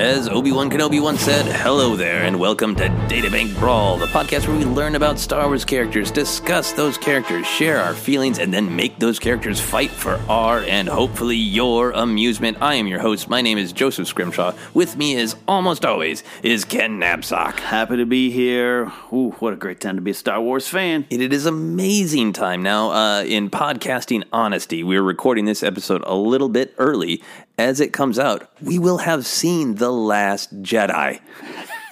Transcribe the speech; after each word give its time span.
As 0.00 0.30
Obi 0.30 0.50
Wan 0.50 0.70
Kenobi 0.70 0.98
once 0.98 1.20
said, 1.20 1.44
hello 1.44 1.94
there, 1.94 2.22
and 2.22 2.40
welcome 2.40 2.74
to 2.76 2.88
Databank 2.88 3.54
Brawl, 3.58 3.98
the 3.98 4.06
podcast 4.06 4.48
where 4.48 4.56
we 4.56 4.64
learn 4.64 4.94
about 4.94 5.18
Star 5.18 5.46
Wars 5.46 5.62
characters, 5.62 6.10
discuss 6.10 6.72
those 6.72 6.96
characters, 6.96 7.46
share 7.46 7.76
our 7.76 7.92
feelings, 7.92 8.38
and 8.38 8.50
then 8.50 8.74
make 8.74 8.98
those 8.98 9.18
characters 9.18 9.60
fight 9.60 9.90
for 9.90 10.18
our 10.26 10.60
and 10.60 10.88
hopefully 10.88 11.36
your 11.36 11.90
amusement. 11.90 12.56
I 12.62 12.76
am 12.76 12.86
your 12.86 13.00
host. 13.00 13.28
My 13.28 13.42
name 13.42 13.58
is 13.58 13.74
Joseph 13.74 14.08
Scrimshaw. 14.08 14.54
With 14.72 14.96
me, 14.96 15.20
as 15.20 15.36
almost 15.46 15.84
always, 15.84 16.24
is 16.42 16.64
Ken 16.64 16.98
Napzok. 16.98 17.60
Happy 17.60 17.98
to 17.98 18.06
be 18.06 18.30
here. 18.30 18.90
Ooh, 19.12 19.34
what 19.40 19.52
a 19.52 19.56
great 19.56 19.82
time 19.82 19.96
to 19.96 20.02
be 20.02 20.12
a 20.12 20.14
Star 20.14 20.40
Wars 20.40 20.66
fan. 20.66 21.04
It 21.10 21.30
is 21.30 21.44
amazing 21.44 22.32
time 22.32 22.62
now 22.62 22.90
uh, 22.92 23.24
in 23.24 23.50
podcasting 23.50 24.24
honesty. 24.32 24.82
We're 24.82 25.02
recording 25.02 25.44
this 25.44 25.62
episode 25.62 26.02
a 26.06 26.14
little 26.14 26.48
bit 26.48 26.74
early. 26.78 27.22
As 27.60 27.78
it 27.78 27.92
comes 27.92 28.18
out, 28.18 28.50
we 28.62 28.78
will 28.78 28.96
have 28.96 29.26
seen 29.26 29.74
The 29.74 29.92
Last 29.92 30.62
Jedi. 30.62 31.20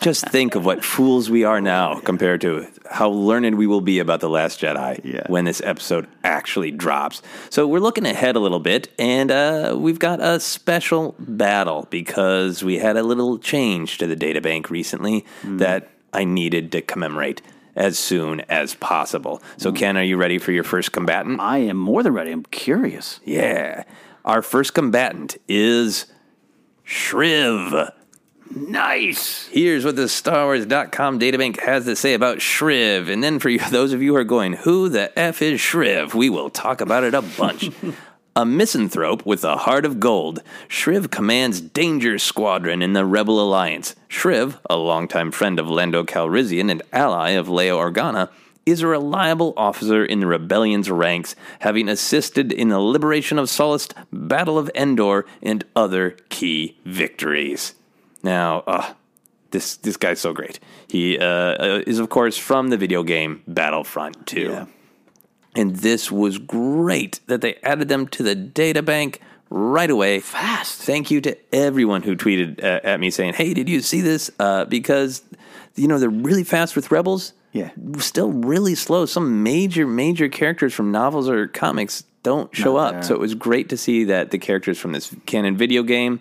Just 0.01 0.27
think 0.31 0.55
of 0.55 0.65
what 0.65 0.83
fools 0.83 1.29
we 1.29 1.45
are 1.45 1.61
now 1.61 2.01
compared 2.01 2.41
to 2.41 2.67
how 2.91 3.11
learned 3.11 3.56
we 3.59 3.67
will 3.67 3.83
be 3.83 3.99
about 3.99 4.21
The 4.21 4.31
Last 4.31 4.59
Jedi 4.62 4.99
Yeah. 5.05 5.25
when 5.27 5.45
this 5.45 5.61
episode 5.61 6.06
actually 6.25 6.71
drops. 6.71 7.21
So 7.51 7.67
we're 7.67 7.81
looking 7.81 8.06
ahead 8.06 8.34
a 8.34 8.41
little 8.41 8.61
bit, 8.61 8.89
and 8.99 9.31
uh, 9.31 9.77
we've 9.79 9.99
got 9.99 10.23
a 10.23 10.41
special 10.41 11.15
battle 11.19 11.87
because 11.91 12.65
we 12.65 12.79
had 12.79 12.97
a 12.97 13.03
little 13.03 13.37
change 13.38 13.99
to 13.99 14.06
the 14.06 14.17
databank 14.17 14.70
recently 14.70 15.26
that 15.44 15.91
I 16.15 16.25
needed 16.25 16.73
to 16.73 16.81
commemorate 16.81 17.43
as 17.76 17.99
soon 17.99 18.41
as 18.49 18.75
possible. 18.75 19.43
So, 19.59 19.70
Ken, 19.70 19.99
are 19.99 20.03
you 20.03 20.17
ready 20.17 20.38
for 20.38 20.50
your 20.50 20.65
first 20.65 20.93
combatant? 20.93 21.41
I 21.41 21.59
am 21.59 21.76
more 21.76 22.03
than 22.03 22.15
ready. 22.15 22.31
I'm 22.32 22.44
curious. 22.44 23.20
Yeah. 23.26 23.85
Our 24.29 24.43
first 24.43 24.75
combatant 24.75 25.39
is 25.49 26.05
Shriv. 26.87 27.91
Nice. 28.55 29.49
Here's 29.49 29.87
what 29.87 29.97
the 29.97 30.07
Star 30.07 30.45
Wars.com 30.45 31.19
databank 31.19 31.59
has 31.61 31.87
to 31.87 31.97
say 31.97 32.13
about 32.13 32.37
Shriv. 32.37 33.11
And 33.11 33.25
then 33.25 33.39
for 33.39 33.49
you, 33.49 33.59
those 33.71 33.95
of 33.95 34.03
you 34.03 34.13
who 34.13 34.19
are 34.19 34.25
going, 34.25 34.53
who 34.53 34.91
the 34.91 35.19
F 35.19 35.41
is 35.41 35.59
Shriv? 35.59 36.13
We 36.13 36.29
will 36.29 36.51
talk 36.51 36.83
about 36.83 37.05
it 37.05 37.15
a 37.15 37.23
bunch. 37.23 37.71
a 38.37 38.45
misanthrope 38.45 39.25
with 39.25 39.45
a 39.45 39.57
heart 39.57 39.87
of 39.87 39.99
gold, 39.99 40.43
Shriv 40.69 41.11
commands 41.11 41.63
Danger 41.63 42.19
Squadron 42.19 42.83
in 42.83 42.93
the 42.93 43.07
Rebel 43.07 43.41
Alliance. 43.41 43.97
Shriv, 44.11 44.59
a 44.69 44.77
longtime 44.77 45.31
friend 45.31 45.59
of 45.59 45.71
Lando 45.71 46.05
Calrissian 46.05 46.71
and 46.71 46.83
ally 46.93 47.31
of 47.31 47.47
Leia 47.47 47.75
Organa, 47.75 48.29
is 48.70 48.82
a 48.82 48.87
reliable 48.87 49.55
officer 49.56 50.05
in 50.05 50.20
the 50.20 50.26
rebellion's 50.26 50.91
ranks, 50.91 51.35
having 51.61 51.88
assisted 51.88 52.53
in 52.53 52.69
the 52.69 52.81
liberation 52.81 53.38
of 53.38 53.49
Sullust, 53.49 53.93
Battle 54.12 54.59
of 54.59 54.70
Endor, 54.75 55.26
and 55.43 55.65
other 55.75 56.11
key 56.29 56.79
victories. 56.85 57.75
Now, 58.23 58.61
uh, 58.67 58.94
this 59.50 59.76
this 59.76 59.97
guy's 59.97 60.20
so 60.20 60.32
great. 60.32 60.61
He 60.88 61.19
uh, 61.19 61.25
uh, 61.25 61.82
is, 61.87 61.99
of 61.99 62.09
course, 62.09 62.37
from 62.37 62.69
the 62.69 62.76
video 62.76 63.03
game 63.03 63.43
Battlefront 63.47 64.26
2. 64.26 64.41
Yeah. 64.41 64.67
And 65.55 65.76
this 65.76 66.12
was 66.12 66.38
great 66.38 67.20
that 67.26 67.41
they 67.41 67.56
added 67.62 67.88
them 67.88 68.06
to 68.09 68.23
the 68.23 68.35
data 68.35 68.82
bank 68.82 69.20
right 69.50 69.91
away. 69.91 70.20
Fast. 70.20 70.81
Thank 70.82 71.11
you 71.11 71.20
to 71.23 71.37
everyone 71.55 72.03
who 72.03 72.17
tweeted 72.17 72.62
uh, 72.62 72.81
at 72.85 73.00
me 73.00 73.11
saying, 73.11 73.35
"Hey, 73.35 73.55
did 73.55 73.69
you 73.69 73.81
see 73.81 74.00
this?" 74.00 74.31
Uh, 74.38 74.67
because 74.67 75.23
you 75.75 75.88
know 75.88 75.99
they're 75.99 76.11
really 76.11 76.44
fast 76.44 76.76
with 76.76 76.91
Rebels. 76.91 77.32
Yeah. 77.53 77.71
Still 77.99 78.31
really 78.31 78.75
slow. 78.75 79.06
Some 79.06 79.43
major 79.43 79.87
major 79.87 80.29
characters 80.29 80.75
from 80.75 80.93
novels 80.93 81.29
or 81.29 81.49
comics 81.49 82.05
don't 82.23 82.55
show 82.55 82.77
Not 82.77 82.87
up. 82.87 82.93
there. 82.95 83.03
So 83.05 83.15
it 83.15 83.21
was 83.21 83.35
great 83.35 83.69
to 83.71 83.77
see 83.77 84.05
that 84.05 84.31
the 84.31 84.39
characters 84.39 84.79
from 84.79 84.93
this 84.93 85.15
canon 85.27 85.56
video 85.56 85.83
game, 85.83 86.21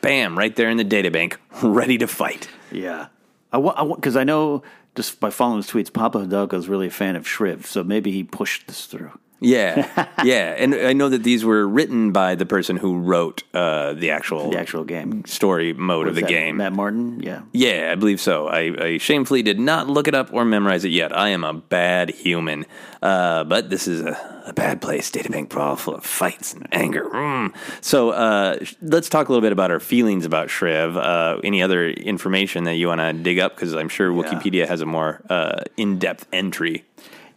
bam, 0.00 0.36
right 0.36 0.54
there 0.54 0.68
in 0.68 0.76
the 0.76 0.84
data 0.84 1.10
bank, 1.10 1.38
ready 1.62 1.98
to 1.98 2.06
fight. 2.06 2.48
Yeah. 2.70 3.06
I 3.52 3.58
want 3.58 3.96
because 3.96 4.16
I, 4.16 4.24
know 4.24 4.62
just 4.96 5.20
by 5.20 5.30
following 5.30 5.58
his 5.58 5.70
tweets, 5.70 5.92
Pablo 5.92 6.22
Hidalgo 6.22 6.58
is 6.58 6.68
really 6.68 6.88
a 6.88 6.90
fan 6.90 7.16
of 7.16 7.24
Shriv, 7.24 7.64
so 7.64 7.82
maybe 7.84 8.10
he 8.10 8.22
pushed 8.22 8.66
this 8.66 8.86
through. 8.86 9.12
Yeah, 9.38 10.08
yeah, 10.24 10.54
and 10.56 10.74
I 10.74 10.94
know 10.94 11.10
that 11.10 11.22
these 11.22 11.44
were 11.44 11.68
written 11.68 12.10
by 12.10 12.34
the 12.36 12.46
person 12.46 12.76
who 12.78 12.98
wrote 13.00 13.42
uh, 13.52 13.92
the 13.92 14.10
actual 14.10 14.50
The 14.50 14.58
actual 14.58 14.84
game. 14.84 15.24
story 15.26 15.74
mode 15.74 16.08
of 16.08 16.14
the 16.14 16.22
that 16.22 16.28
game. 16.30 16.56
Matt 16.56 16.72
Martin. 16.72 17.20
Yeah. 17.20 17.42
Yeah, 17.52 17.90
I 17.92 17.96
believe 17.96 18.20
so. 18.20 18.48
I, 18.48 18.60
I 18.82 18.98
shamefully 18.98 19.42
did 19.42 19.60
not 19.60 19.88
look 19.88 20.08
it 20.08 20.14
up 20.14 20.32
or 20.32 20.44
memorize 20.46 20.84
it 20.86 20.90
yet. 20.90 21.14
I 21.16 21.28
am 21.30 21.44
a 21.44 21.52
bad 21.52 22.10
human. 22.10 22.64
Uh, 23.02 23.44
but 23.44 23.68
this 23.68 23.86
is 23.86 24.00
a, 24.00 24.42
a 24.46 24.52
bad 24.54 24.80
place. 24.80 25.10
Databank 25.10 25.50
Brawl 25.50 25.76
full 25.76 25.94
of 25.94 26.04
fights 26.04 26.54
and 26.54 26.66
anger. 26.72 27.04
Mm. 27.04 27.54
So 27.82 28.10
uh, 28.10 28.64
sh- 28.64 28.74
let's 28.80 29.08
talk 29.10 29.28
a 29.28 29.32
little 29.32 29.42
bit 29.42 29.52
about 29.52 29.70
our 29.70 29.80
feelings 29.80 30.24
about 30.24 30.48
Shriv. 30.48 30.96
Uh, 30.96 31.40
any 31.44 31.62
other 31.62 31.88
information 31.90 32.64
that 32.64 32.76
you 32.76 32.88
want 32.88 33.00
to 33.02 33.12
dig 33.12 33.38
up? 33.38 33.54
Because 33.54 33.74
I'm 33.74 33.90
sure 33.90 34.10
Wikipedia 34.10 34.66
has 34.66 34.80
a 34.80 34.86
more 34.86 35.20
uh, 35.28 35.60
in 35.76 35.98
depth 35.98 36.26
entry. 36.32 36.84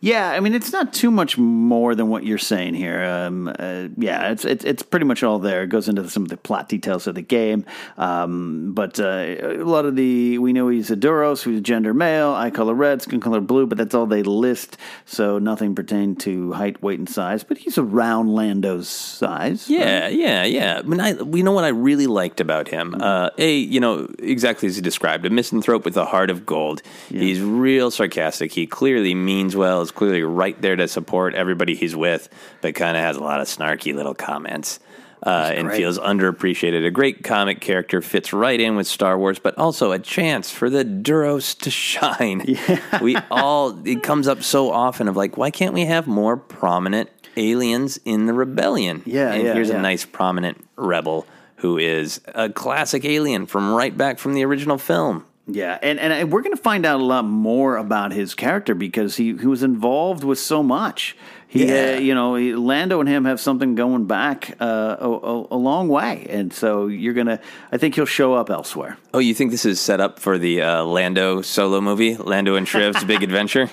Yeah, 0.01 0.29
I 0.31 0.39
mean 0.39 0.53
it's 0.53 0.71
not 0.71 0.93
too 0.93 1.11
much 1.11 1.37
more 1.37 1.93
than 1.93 2.07
what 2.07 2.23
you're 2.23 2.37
saying 2.37 2.75
here. 2.75 3.03
Um, 3.03 3.49
uh, 3.49 3.89
yeah, 3.97 4.31
it's, 4.31 4.45
it's 4.45 4.63
it's 4.63 4.81
pretty 4.81 5.05
much 5.05 5.23
all 5.23 5.39
there. 5.39 5.63
It 5.63 5.67
goes 5.67 5.89
into 5.89 6.07
some 6.09 6.23
of 6.23 6.29
the 6.29 6.37
plot 6.37 6.69
details 6.69 7.05
of 7.05 7.15
the 7.15 7.21
game, 7.21 7.65
um, 7.97 8.73
but 8.73 8.97
uh, 8.99 9.35
a 9.41 9.63
lot 9.63 9.85
of 9.85 9.97
the 9.97 10.37
we 10.37 10.53
know 10.53 10.69
he's 10.69 10.89
a 10.89 10.95
Duros, 10.95 11.41
who's 11.41 11.59
gender 11.59 11.93
male, 11.93 12.31
eye 12.31 12.49
color 12.49 12.73
red, 12.73 13.01
skin 13.01 13.19
color 13.19 13.41
blue, 13.41 13.67
but 13.67 13.77
that's 13.77 13.93
all 13.93 14.05
they 14.05 14.23
list. 14.23 14.77
So 15.05 15.37
nothing 15.37 15.75
pertaining 15.75 16.15
to 16.17 16.53
height, 16.53 16.81
weight, 16.81 16.99
and 16.99 17.09
size. 17.09 17.43
But 17.43 17.57
he's 17.57 17.77
around 17.77 18.33
Lando's 18.33 18.87
size. 18.87 19.69
Yeah, 19.69 20.07
yeah, 20.07 20.45
yeah. 20.45 20.79
I 20.79 20.81
mean, 20.83 21.01
I, 21.01 21.09
you 21.09 21.43
know 21.43 21.51
what 21.51 21.65
I 21.65 21.69
really 21.69 22.07
liked 22.07 22.39
about 22.39 22.69
him? 22.69 22.95
Uh, 22.99 23.31
a, 23.37 23.53
you 23.57 23.81
know, 23.81 24.07
exactly 24.19 24.69
as 24.69 24.77
he 24.77 24.81
described, 24.81 25.25
a 25.25 25.29
misanthrope 25.29 25.83
with 25.83 25.97
a 25.97 26.05
heart 26.05 26.29
of 26.29 26.45
gold. 26.45 26.81
He's 27.09 27.41
real 27.41 27.91
sarcastic. 27.91 28.53
He 28.53 28.65
clearly 28.65 29.13
means 29.13 29.57
well. 29.57 29.88
Clearly 29.91 30.24
right 30.24 30.59
there 30.62 30.75
to 30.75 30.88
support 30.88 31.33
everybody 31.36 31.75
he's 31.75 31.95
with, 31.95 32.30
but 32.62 32.75
kind 32.75 32.95
of 32.97 33.03
has 33.03 33.18
a 33.18 33.24
lot 33.24 33.41
of 33.41 33.47
snarky 33.47 33.94
little 33.94 34.15
comments. 34.15 34.80
Uh, 35.21 35.51
and 35.53 35.69
feels 35.74 36.00
underappreciated. 36.00 36.86
A 36.86 36.91
great 36.91 37.25
comic 37.25 37.59
character 37.59 38.01
fits 38.01 38.31
right 38.31 38.57
in 38.57 38.77
with 38.77 38.88
Star 38.88 39.19
Wars, 39.19 39.38
but 39.38 39.57
also 39.57 39.91
a 39.91 40.00
chance 40.00 40.50
for 40.50 40.69
the 40.69 40.86
Duros 40.86 41.57
to 41.59 41.69
shine. 41.69 42.57
We 43.01 43.18
all, 43.30 43.86
it 43.86 44.01
comes 44.01 44.30
up 44.30 44.44
so 44.44 44.71
often 44.71 45.09
of 45.09 45.18
like, 45.18 45.36
why 45.36 45.51
can't 45.51 45.74
we 45.74 45.83
have 45.86 46.07
more 46.07 46.38
prominent 46.38 47.09
aliens 47.35 48.00
in 48.06 48.27
the 48.27 48.33
rebellion? 48.33 49.03
Yeah, 49.06 49.33
and 49.33 49.44
yeah, 49.44 49.53
here's 49.53 49.69
yeah. 49.69 49.80
a 49.80 49.81
nice 49.81 50.06
prominent 50.06 50.65
rebel 50.77 51.27
who 51.57 51.77
is 51.77 52.21
a 52.27 52.50
classic 52.50 53.03
alien 53.03 53.45
from 53.45 53.74
right 53.74 53.95
back 53.97 54.19
from 54.19 54.33
the 54.33 54.45
original 54.45 54.77
film. 54.77 55.25
Yeah, 55.51 55.77
and 55.81 55.99
and 55.99 56.31
we're 56.31 56.41
going 56.41 56.55
to 56.55 56.61
find 56.61 56.85
out 56.85 56.99
a 56.99 57.03
lot 57.03 57.25
more 57.25 57.77
about 57.77 58.11
his 58.11 58.35
character 58.35 58.75
because 58.75 59.15
he, 59.17 59.35
he 59.35 59.47
was 59.47 59.63
involved 59.63 60.23
with 60.23 60.37
so 60.39 60.61
much. 60.61 61.15
He, 61.47 61.65
Yeah. 61.65 61.95
uh, 61.95 61.99
you 61.99 62.13
know, 62.13 62.35
he- 62.35 62.53
Lando 62.53 62.99
and 62.99 63.09
him 63.09 63.25
have 63.25 63.39
something 63.39 63.73
going 63.73 64.05
back 64.05 64.55
uh, 64.61 64.97
a, 64.99 65.09
a, 65.09 65.47
a 65.51 65.57
long 65.57 65.87
way, 65.87 66.27
and 66.29 66.53
so 66.53 66.85
you're 66.87 67.15
gonna. 67.15 67.39
I 67.71 67.77
think 67.77 67.95
he'll 67.95 68.05
show 68.05 68.35
up 68.35 68.49
elsewhere. 68.51 68.97
Oh, 69.13 69.19
you 69.19 69.33
think 69.33 69.49
this 69.49 69.65
is 69.65 69.79
set 69.79 69.99
up 69.99 70.19
for 70.19 70.37
the 70.37 70.61
uh, 70.61 70.83
Lando 70.83 71.41
solo 71.41 71.81
movie, 71.81 72.15
Lando 72.15 72.55
and 72.55 72.67
Shriv's 72.67 73.03
Big 73.03 73.23
Adventure? 73.29 73.69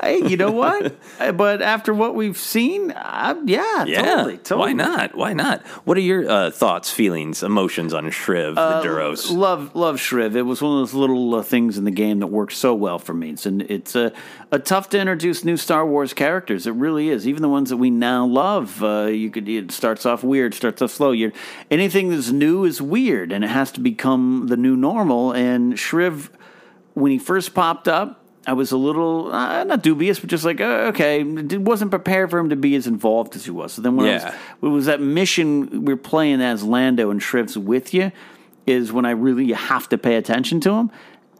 Hey, 0.00 0.18
you 0.28 0.36
know 0.36 0.50
what? 0.50 0.96
Uh, 1.20 1.30
but 1.30 1.62
after 1.62 1.94
what 1.94 2.16
we've 2.16 2.36
seen, 2.36 2.90
uh, 2.90 3.40
yeah, 3.44 3.84
Yeah, 3.84 4.02
totally, 4.02 4.38
totally. 4.38 4.58
why 4.58 4.72
not? 4.72 5.14
Why 5.14 5.32
not? 5.32 5.64
What 5.84 5.96
are 5.96 6.00
your 6.00 6.28
uh, 6.28 6.50
thoughts, 6.50 6.90
feelings, 6.90 7.44
emotions 7.44 7.94
on 7.94 8.06
Shriv, 8.06 8.54
Uh, 8.56 8.80
the 8.82 8.88
Duros? 8.88 9.30
Love, 9.30 9.76
love 9.76 9.96
Shriv. 9.96 10.34
It 10.34 10.42
was 10.42 10.60
one 10.60 10.72
of 10.72 10.78
those 10.80 10.92
little 10.94 11.36
uh, 11.36 11.42
things 11.44 11.78
in 11.78 11.84
the 11.84 11.92
game 11.92 12.18
that 12.18 12.26
worked 12.26 12.54
so 12.54 12.74
well 12.74 12.98
for 12.98 13.14
me. 13.14 13.30
It's 13.30 13.46
an, 13.46 13.64
it's 13.68 13.94
a, 13.94 14.12
a 14.50 14.58
tough 14.58 14.88
to 14.88 14.98
introduce 14.98 15.44
new 15.44 15.56
Star 15.56 15.86
Wars 15.86 16.12
characters. 16.12 16.66
It 16.66 16.72
really 16.74 17.10
is. 17.10 17.28
Even 17.28 17.42
the 17.42 17.48
ones 17.48 17.70
that 17.70 17.76
we 17.76 17.90
now 17.90 18.26
love. 18.26 18.82
Uh, 18.82 19.04
you 19.04 19.30
could 19.30 19.48
it 19.48 19.70
starts 19.70 20.04
off 20.04 20.24
weird, 20.24 20.52
starts 20.54 20.82
off 20.82 20.90
slow. 20.90 21.12
You're, 21.12 21.32
anything 21.70 22.08
that's 22.10 22.32
new 22.32 22.64
is 22.64 22.82
weird, 22.82 23.30
and 23.30 23.44
it 23.44 23.50
has 23.50 23.70
to 23.72 23.80
become 23.80 24.48
the 24.48 24.56
new 24.56 24.74
normal. 24.76 25.30
And 25.30 25.74
Shriv, 25.74 26.28
when 26.94 27.12
he 27.12 27.18
first 27.18 27.54
popped 27.54 27.86
up. 27.86 28.23
I 28.46 28.52
was 28.52 28.72
a 28.72 28.76
little 28.76 29.32
uh, 29.32 29.64
not 29.64 29.82
dubious, 29.82 30.20
but 30.20 30.28
just 30.28 30.44
like 30.44 30.60
uh, 30.60 30.90
okay, 30.92 31.22
wasn't 31.22 31.90
prepared 31.90 32.30
for 32.30 32.38
him 32.38 32.50
to 32.50 32.56
be 32.56 32.74
as 32.74 32.86
involved 32.86 33.36
as 33.36 33.44
he 33.44 33.50
was. 33.50 33.72
So 33.72 33.82
then 33.82 33.96
when 33.96 34.06
I 34.06 34.14
was, 34.14 34.34
it 34.62 34.66
was 34.66 34.86
that 34.86 35.00
mission 35.00 35.84
we're 35.84 35.96
playing 35.96 36.40
as 36.40 36.62
Lando 36.62 37.10
and 37.10 37.22
Shriv's 37.22 37.56
with 37.56 37.94
you 37.94 38.12
is 38.66 38.92
when 38.92 39.04
I 39.04 39.10
really 39.10 39.52
have 39.52 39.88
to 39.90 39.98
pay 39.98 40.16
attention 40.16 40.60
to 40.60 40.72
him. 40.72 40.90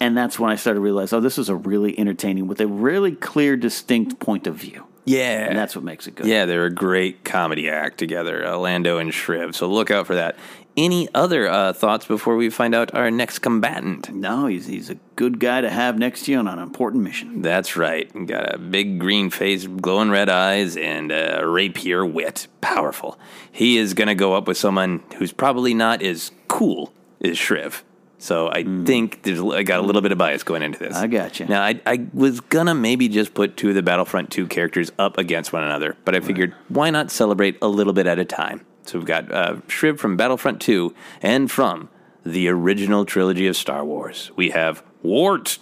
And 0.01 0.17
that's 0.17 0.39
when 0.39 0.51
I 0.51 0.57
started 0.57 0.79
to 0.79 0.83
realize, 0.83 1.13
oh, 1.13 1.21
this 1.21 1.39
is 1.39 1.49
a 1.49 1.55
really 1.55 1.99
entertaining 1.99 2.47
with 2.49 2.61
a 2.61 2.67
really 2.67 3.13
clear, 3.13 3.57
distinct 3.57 4.19
point 4.19 4.47
of 4.47 4.57
view. 4.57 4.85
Yeah, 5.05 5.47
And 5.47 5.59
that's 5.59 5.75
what 5.77 5.85
makes 5.85 6.07
it 6.07 6.15
good. 6.15 6.27
Yeah, 6.27 6.47
they're 6.47 6.65
a 6.65 6.71
great 6.71 7.25
comedy 7.25 7.69
act 7.69 7.99
together, 7.99 8.47
uh, 8.47 8.57
Lando 8.57 8.99
and 8.99 9.11
Shriv. 9.11 9.55
So 9.55 9.67
look 9.67 9.91
out 9.91 10.07
for 10.07 10.15
that. 10.15 10.37
Any 10.77 11.09
other 11.15 11.47
uh, 11.47 11.73
thoughts 11.73 12.05
before 12.05 12.35
we 12.37 12.51
find 12.51 12.75
out 12.75 12.95
our 12.95 13.11
next 13.11 13.39
combatant? 13.41 14.13
No, 14.13 14.47
he's 14.47 14.67
he's 14.67 14.91
a 14.91 14.97
good 15.15 15.39
guy 15.39 15.61
to 15.61 15.71
have 15.71 15.99
next 15.99 16.25
to 16.25 16.33
you 16.33 16.39
on 16.39 16.49
an 16.49 16.59
important 16.59 17.05
mission. 17.05 17.43
That's 17.43 17.77
right. 17.77 18.11
Got 18.27 18.55
a 18.57 18.59
big 18.59 18.99
green 18.99 19.31
face, 19.31 19.67
glowing 19.69 20.11
red 20.11 20.29
eyes, 20.29 20.77
and 20.77 21.13
a 21.13 21.47
rapier 21.47 22.05
wit. 22.05 22.49
Powerful. 22.61 23.17
He 23.53 23.77
is 23.79 23.95
going 23.95 24.09
to 24.09 24.17
go 24.17 24.35
up 24.35 24.49
with 24.49 24.57
someone 24.57 25.05
who's 25.19 25.33
probably 25.33 25.75
not 25.75 26.03
as 26.03 26.33
cool 26.49 26.93
as 27.21 27.37
Shriv. 27.37 27.83
So 28.25 28.49
I 28.51 28.63
think 28.63 29.23
there's 29.23 29.39
I 29.39 29.65
got 29.65 29.81
a 29.81 29.83
little 29.83 30.01
bit 30.01 30.11
of 30.11 30.17
bias 30.17 30.43
going 30.43 30.63
into 30.63 30.79
this. 30.79 30.97
I 30.97 31.09
got 31.09 31.39
you. 31.39 31.45
Now 31.45 31.61
I, 31.63 31.79
I 31.85 32.07
was 32.15 32.41
gonna 32.41 32.75
maybe 32.75 33.07
just 33.07 33.35
put 33.35 33.59
two 33.59 33.69
of 33.69 33.75
the 33.75 33.83
Battlefront 33.83 34.31
2 34.31 34.47
characters 34.47 34.91
up 34.99 35.19
against 35.19 35.53
one 35.53 35.63
another, 35.63 35.95
but 36.07 36.15
I 36.15 36.21
figured 36.21 36.55
why 36.71 36.89
not 36.89 37.11
celebrate 37.11 37.59
a 37.61 37.69
little 37.69 37.93
bit 37.93 38.07
at 38.07 38.19
a 38.19 38.25
time? 38.25 38.65
So 38.85 38.99
we've 38.99 39.07
got 39.07 39.31
uh, 39.31 39.57
Shriv 39.67 39.99
from 39.99 40.17
Battlefront 40.17 40.63
2 40.63 40.95
and 41.21 41.51
from 41.51 41.91
the 42.25 42.49
original 42.49 43.05
trilogy 43.05 43.47
of 43.47 43.59
Star 43.59 43.85
Wars. 43.85 44.31
We 44.37 44.49
have 44.51 44.83
Worrt. 45.03 45.59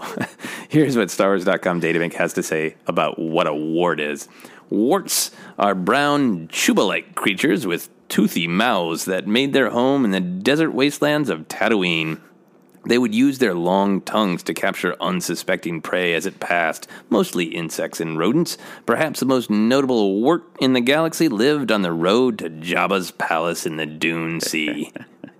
Here's 0.70 0.96
what 0.96 1.08
StarWars.com 1.08 1.82
databank 1.82 2.14
has 2.14 2.32
to 2.32 2.42
say 2.42 2.76
about 2.86 3.18
what 3.18 3.46
a 3.46 3.54
worrt 3.54 4.00
is. 4.00 4.26
Worrts 4.70 5.32
are 5.58 5.74
brown, 5.74 6.48
chuba-like 6.48 7.14
creatures 7.14 7.66
with 7.66 7.90
toothy 8.08 8.46
mouths 8.46 9.04
that 9.04 9.26
made 9.26 9.52
their 9.52 9.70
home 9.70 10.04
in 10.04 10.10
the 10.10 10.20
desert 10.20 10.72
wastelands 10.72 11.28
of 11.28 11.48
Tatooine. 11.48 12.20
They 12.86 12.98
would 12.98 13.14
use 13.14 13.38
their 13.38 13.54
long 13.54 14.00
tongues 14.00 14.44
to 14.44 14.54
capture 14.54 14.96
unsuspecting 15.00 15.80
prey 15.80 16.14
as 16.14 16.24
it 16.24 16.38
passed, 16.38 16.86
mostly 17.10 17.46
insects 17.46 18.00
and 18.00 18.16
rodents. 18.16 18.56
Perhaps 18.86 19.18
the 19.18 19.26
most 19.26 19.50
notable 19.50 20.20
worrt 20.20 20.44
in 20.60 20.72
the 20.72 20.80
galaxy 20.80 21.28
lived 21.28 21.72
on 21.72 21.82
the 21.82 21.92
road 21.92 22.38
to 22.38 22.48
Jabba's 22.48 23.10
palace 23.10 23.66
in 23.66 23.76
the 23.76 23.86
Dune 23.86 24.40
Sea. 24.40 24.92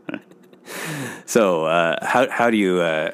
so, 1.24 1.66
uh, 1.66 2.04
how 2.04 2.28
how 2.30 2.50
do 2.50 2.56
you? 2.56 2.80
Uh, 2.80 3.12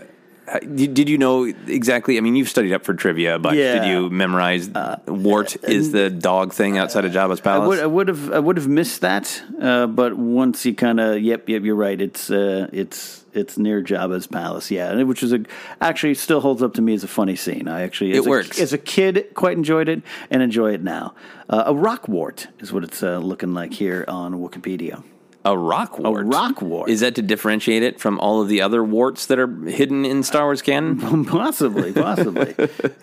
did 0.75 0.95
did 0.95 1.09
you 1.09 1.19
know 1.19 1.45
exactly? 1.45 2.19
I 2.19 2.21
mean, 2.21 2.37
you've 2.37 2.49
studied 2.49 2.73
up 2.73 2.85
for 2.85 2.95
trivia, 2.95 3.39
but 3.39 3.55
Yeah. 3.55 3.75
did 3.81 3.85
you 3.91 4.11
memorize 4.11 4.69
worrt 5.07 5.57
is 5.65 5.93
the 5.93 6.11
dog 6.11 6.53
thing 6.53 6.79
outside 6.79 7.05
of 7.05 7.13
Jabba's 7.13 7.41
I 7.41 7.43
palace? 7.45 7.69
would, 7.69 7.79
I 7.81 7.87
would 7.87 8.09
have 8.09 8.33
I 8.33 8.39
would 8.39 8.57
have 8.57 8.69
missed 8.69 9.01
that, 9.03 9.43
uh, 9.61 9.87
but 9.87 10.15
once 10.17 10.67
you 10.67 10.75
kind 10.75 11.01
of 11.01 11.21
yep 11.21 11.49
yep 11.49 11.63
you're 11.63 11.77
right 11.77 12.01
it's 12.01 12.31
uh, 12.31 12.69
it's 12.73 13.25
it's 13.35 13.57
near 13.57 13.83
Jabba's 13.83 14.27
palace 14.27 14.71
yeah 14.71 15.03
which 15.05 15.23
is 15.23 15.33
a 15.33 15.41
actually 15.81 16.15
still 16.15 16.41
holds 16.41 16.63
up 16.63 16.75
to 16.75 16.83
me 16.83 16.93
as 16.93 17.03
a 17.03 17.09
funny 17.09 17.35
scene 17.37 17.67
I 17.69 17.83
actually 17.83 18.13
as 18.13 18.19
It 18.19 18.27
a, 18.27 18.31
works. 18.31 18.61
as 18.61 18.73
a 18.75 18.79
kid 18.79 19.29
quite 19.35 19.57
enjoyed 19.57 19.89
it 19.89 20.03
and 20.31 20.43
enjoy 20.43 20.75
it 20.75 20.83
now 20.83 21.15
uh, 21.49 21.63
a 21.67 21.75
rock 21.75 22.09
wart 22.09 22.49
is 22.61 22.73
what 22.75 22.85
it's 22.85 23.03
uh, 23.03 23.19
looking 23.19 23.55
like 23.55 23.73
here 23.73 24.05
on 24.07 24.35
Wikipedia 24.35 25.03
A 25.45 25.59
rock 25.59 25.99
wart. 25.99 26.21
A 26.23 26.25
rock 26.25 26.63
wart. 26.63 26.89
Is 26.89 27.01
that 27.01 27.17
to 27.17 27.23
differentiate 27.23 27.83
it 27.83 27.99
from 27.99 28.21
all 28.21 28.41
of 28.41 28.47
the 28.49 28.63
other 28.63 28.85
warts 28.85 29.27
that 29.27 29.41
are 29.41 29.49
hidden 29.65 30.05
in 30.05 30.23
Star 30.23 30.45
Wars 30.45 30.63
canon? 30.63 31.25
possibly, 31.27 31.93
possibly, 31.93 32.55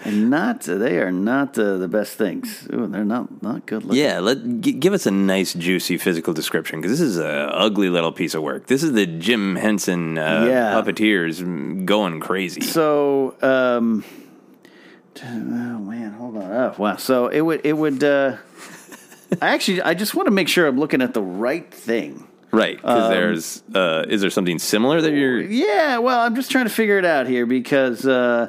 and 0.06 0.30
not. 0.30 0.62
They 0.62 1.00
are 1.00 1.12
not 1.12 1.60
uh, 1.60 1.76
the 1.78 1.90
best 1.90 2.14
things. 2.18 2.66
Ooh, 2.74 2.88
they're 2.88 3.04
not 3.04 3.42
not 3.44 3.66
good 3.66 3.84
looking. 3.84 4.02
Yeah, 4.02 4.20
let 4.20 4.62
g- 4.62 4.72
give 4.72 4.94
us 4.94 5.06
a 5.06 5.12
nice, 5.12 5.54
juicy 5.54 5.98
physical 5.98 6.34
description 6.34 6.80
because 6.80 6.98
this 6.98 7.06
is 7.06 7.18
a 7.18 7.28
ugly 7.54 7.90
little 7.90 8.14
piece 8.14 8.34
of 8.34 8.42
work. 8.42 8.68
This 8.68 8.84
is 8.84 8.94
the 8.94 9.06
Jim 9.06 9.58
Henson 9.58 10.18
uh, 10.18 10.46
Yeah. 10.50 10.74
puppeteers 10.82 11.86
going 11.86 12.22
crazy. 12.22 12.62
So, 12.62 13.36
um, 13.42 14.06
oh 15.22 15.80
man, 15.80 16.12
hold 16.14 16.38
on. 16.38 16.44
Oh 16.52 16.74
wow. 16.78 16.96
So 16.96 17.28
it 17.28 17.42
would 17.42 17.66
it 17.66 17.74
would. 17.74 18.02
Uh, 18.02 18.38
I 19.42 19.50
actually 19.50 19.82
I 19.82 19.94
just 19.94 20.16
want 20.16 20.26
to 20.28 20.32
make 20.32 20.48
sure 20.48 20.68
I'm 20.68 20.80
looking 20.80 21.02
at 21.02 21.14
the 21.14 21.22
right 21.22 21.72
thing. 21.74 22.28
right, 22.52 22.78
because 22.78 23.04
Um, 23.06 23.12
there's 23.12 23.64
uh, 23.76 24.06
is 24.10 24.22
there 24.22 24.30
something 24.32 24.58
similar 24.60 25.02
that 25.02 25.12
you're? 25.14 25.40
Yeah, 25.42 26.00
well, 26.00 26.20
I'm 26.22 26.36
just 26.36 26.50
trying 26.52 26.66
to 26.66 26.72
figure 26.74 26.98
it 26.98 27.06
out 27.06 27.28
here 27.28 27.46
because 27.46 28.06
uh, 28.08 28.48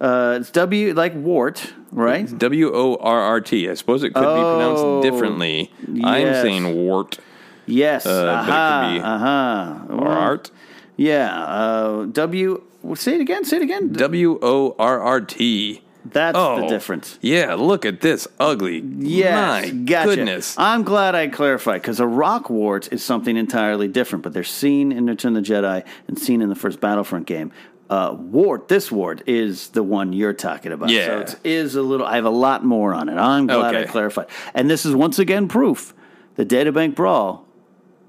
uh, 0.00 0.38
it's 0.40 0.50
W 0.52 0.94
like 0.94 1.14
wart, 1.14 1.72
right? 1.90 2.26
W 2.38 2.72
O 2.74 2.96
R 2.96 3.20
R 3.20 3.40
T. 3.40 3.68
I 3.68 3.74
suppose 3.74 4.02
it 4.02 4.14
could 4.14 4.24
Oh, 4.24 4.34
be 4.34 4.40
pronounced 4.42 5.02
differently. 5.10 5.70
I'm 6.02 6.32
saying 6.42 6.74
wart 6.74 7.18
Yes. 7.66 8.06
Uh, 8.06 8.24
but 8.24 8.42
it 8.42 8.46
could 8.46 8.94
be 8.98 9.00
aha. 9.06 9.86
or 9.90 10.08
art. 10.08 10.50
Yeah. 10.96 11.44
Uh, 11.44 12.06
w. 12.06 12.62
Say 12.94 13.14
it 13.14 13.20
again. 13.20 13.44
Say 13.44 13.56
it 13.58 13.62
again. 13.62 13.92
W 13.92 14.38
O 14.42 14.74
R 14.78 14.98
R 15.00 15.20
T. 15.20 15.81
That's 16.04 16.36
Oh, 16.36 16.60
the 16.62 16.66
difference. 16.66 17.18
Yeah, 17.22 17.54
look 17.54 17.84
at 17.84 18.00
this 18.00 18.26
ugly. 18.40 18.80
Yes, 18.80 19.64
My 19.64 19.70
gotcha. 19.70 20.16
goodness. 20.16 20.56
I'm 20.58 20.82
glad 20.82 21.14
I 21.14 21.28
clarified 21.28 21.80
because 21.82 22.00
a 22.00 22.06
rock 22.06 22.50
wart 22.50 22.92
is 22.92 23.04
something 23.04 23.36
entirely 23.36 23.88
different, 23.88 24.22
but 24.24 24.32
they're 24.32 24.42
seen 24.44 24.90
in 24.92 25.06
Return 25.06 25.36
of 25.36 25.44
the 25.44 25.50
Jedi 25.52 25.84
and 26.08 26.18
seen 26.18 26.42
in 26.42 26.48
the 26.48 26.54
first 26.56 26.80
Battlefront 26.80 27.26
game. 27.26 27.52
Uh, 27.88 28.16
worrt, 28.18 28.68
this 28.68 28.90
worrt 28.90 29.22
is 29.28 29.68
the 29.68 29.82
one 29.82 30.12
you're 30.12 30.32
talking 30.32 30.72
about. 30.72 30.88
Yeah. 30.88 31.06
So 31.06 31.18
it 31.20 31.38
is 31.44 31.74
a 31.76 31.82
little. 31.82 32.06
I 32.06 32.16
have 32.16 32.24
a 32.24 32.30
lot 32.30 32.64
more 32.64 32.94
on 32.94 33.08
it. 33.08 33.16
I'm 33.18 33.46
glad 33.46 33.76
I 33.76 33.84
clarified, 33.84 34.26
and 34.54 34.68
this 34.70 34.86
is 34.86 34.94
once 34.94 35.18
again 35.18 35.46
proof. 35.46 35.92
The 36.36 36.46
Databank 36.46 36.94
Brawl. 36.94 37.46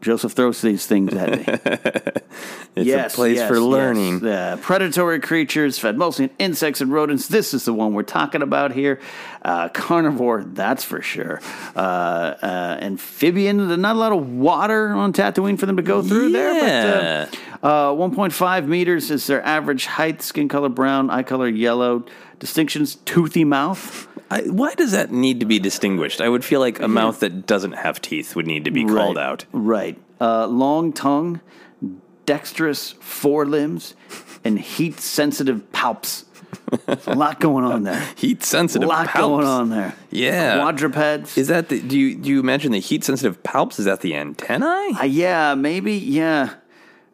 Joseph 0.04 0.34
throws 0.34 0.62
these 0.62 0.86
things 0.86 1.14
at 1.14 1.32
me. 1.32 2.22
It's 2.76 3.14
a 3.14 3.16
place 3.16 3.42
for 3.44 3.60
learning. 3.60 4.22
Yes. 4.24 4.58
Uh, 4.58 4.62
predatory 4.62 5.20
creatures 5.20 5.78
fed 5.78 5.96
mostly 5.96 6.26
on 6.26 6.32
insects 6.40 6.82
and 6.82 6.92
rodents. 6.92 7.28
This 7.28 7.54
is 7.54 7.66
the 7.66 7.74
one 7.74 7.94
we're 7.94 8.02
talking 8.02 8.42
about 8.42 8.72
here. 8.72 9.00
Uh, 9.44 9.70
carnivore, 9.70 10.44
that's 10.44 10.84
for 10.84 11.00
sure. 11.00 11.40
Uh, 11.76 11.80
uh, 11.80 12.78
amphibian, 12.82 13.68
there's 13.68 13.80
not 13.80 13.96
a 13.96 14.00
lot 14.00 14.12
of 14.12 14.28
water 14.28 14.88
on 14.88 15.14
Tatooine 15.14 15.60
for 15.60 15.68
them 15.68 15.78
to 15.78 15.84
go 15.84 16.02
through 16.02 16.32
there. 16.32 17.30
But 17.30 17.64
uh, 17.64 17.92
uh, 17.92 17.94
1.5 17.94 18.68
meters 18.68 19.12
is 19.12 19.28
their 19.28 19.44
average 19.46 19.86
height. 19.86 20.24
Skin 20.24 20.50
color 20.50 20.70
brown, 20.70 21.12
eye 21.12 21.24
color 21.24 21.48
yellow. 21.48 22.06
Distinctions: 22.40 22.96
toothy 23.06 23.44
mouth. 23.44 24.08
I, 24.32 24.42
why 24.44 24.74
does 24.76 24.92
that 24.94 25.12
need 25.12 25.40
to 25.42 25.46
be 25.46 25.60
distinguished? 25.60 26.20
I 26.22 26.30
would 26.30 26.44
feel 26.44 26.60
like 26.60 26.80
a 26.80 26.88
mouth 26.88 27.20
that 27.20 27.46
doesn't 27.46 27.74
have 27.74 28.02
teeth 28.02 28.36
would 28.36 28.48
need 28.48 28.66
to 28.66 28.72
be 28.72 28.84
called 28.86 29.18
Right, 29.18 29.26
out. 29.26 29.46
Right. 29.52 29.98
Uh, 30.20 30.48
long 30.48 30.94
tongue, 30.94 31.42
dexterous 32.26 32.92
forelimbs, 33.00 33.96
and 34.44 34.60
heat 34.60 35.00
sensitive 35.00 35.72
palps. 35.72 36.26
A 37.08 37.14
lot 37.16 37.40
going 37.40 37.66
on 37.66 37.84
there. 37.84 38.00
Heat 38.16 38.44
sensitive 38.44 38.88
A 38.88 38.92
lot 38.92 39.08
palps. 39.08 39.20
going 39.20 39.46
on 39.46 39.70
there. 39.70 39.94
Yeah. 40.12 40.58
Quadrupeds. 40.60 41.38
Is 41.38 41.48
that 41.50 41.70
the? 41.70 41.80
Do 41.82 41.98
you 42.00 42.16
do 42.16 42.30
you 42.30 42.40
imagine 42.40 42.72
the 42.72 42.80
heat 42.80 43.04
sensitive 43.04 43.42
palps? 43.44 43.78
Is 43.80 43.86
that 43.86 44.02
the 44.02 44.16
antennae? 44.16 44.94
Uh, 45.00 45.04
yeah, 45.04 45.56
maybe. 45.56 45.94
Yeah. 45.94 46.54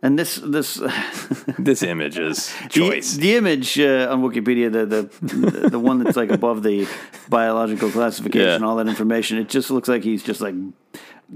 And 0.01 0.18
this 0.18 0.36
this 0.36 0.75
this 1.60 1.84
image 1.84 2.18
is 2.18 2.53
the, 2.63 2.70
choice. 2.70 3.15
the 3.15 3.36
image 3.36 3.77
uh, 3.79 4.08
on 4.10 4.22
Wikipedia, 4.22 4.72
the, 4.72 4.86
the 4.86 5.70
the 5.70 5.79
one 5.79 6.01
that's 6.03 6.15
like 6.15 6.32
above 6.32 6.63
the 6.63 6.88
biological 7.27 7.91
classification, 7.91 8.62
Yeah. 8.62 8.68
all 8.68 8.77
that 8.77 8.88
information. 8.88 9.38
It 9.38 9.50
just 9.50 9.70
looks 9.72 9.89
like 9.89 10.03
he's 10.03 10.24
just 10.24 10.39
like 10.41 10.56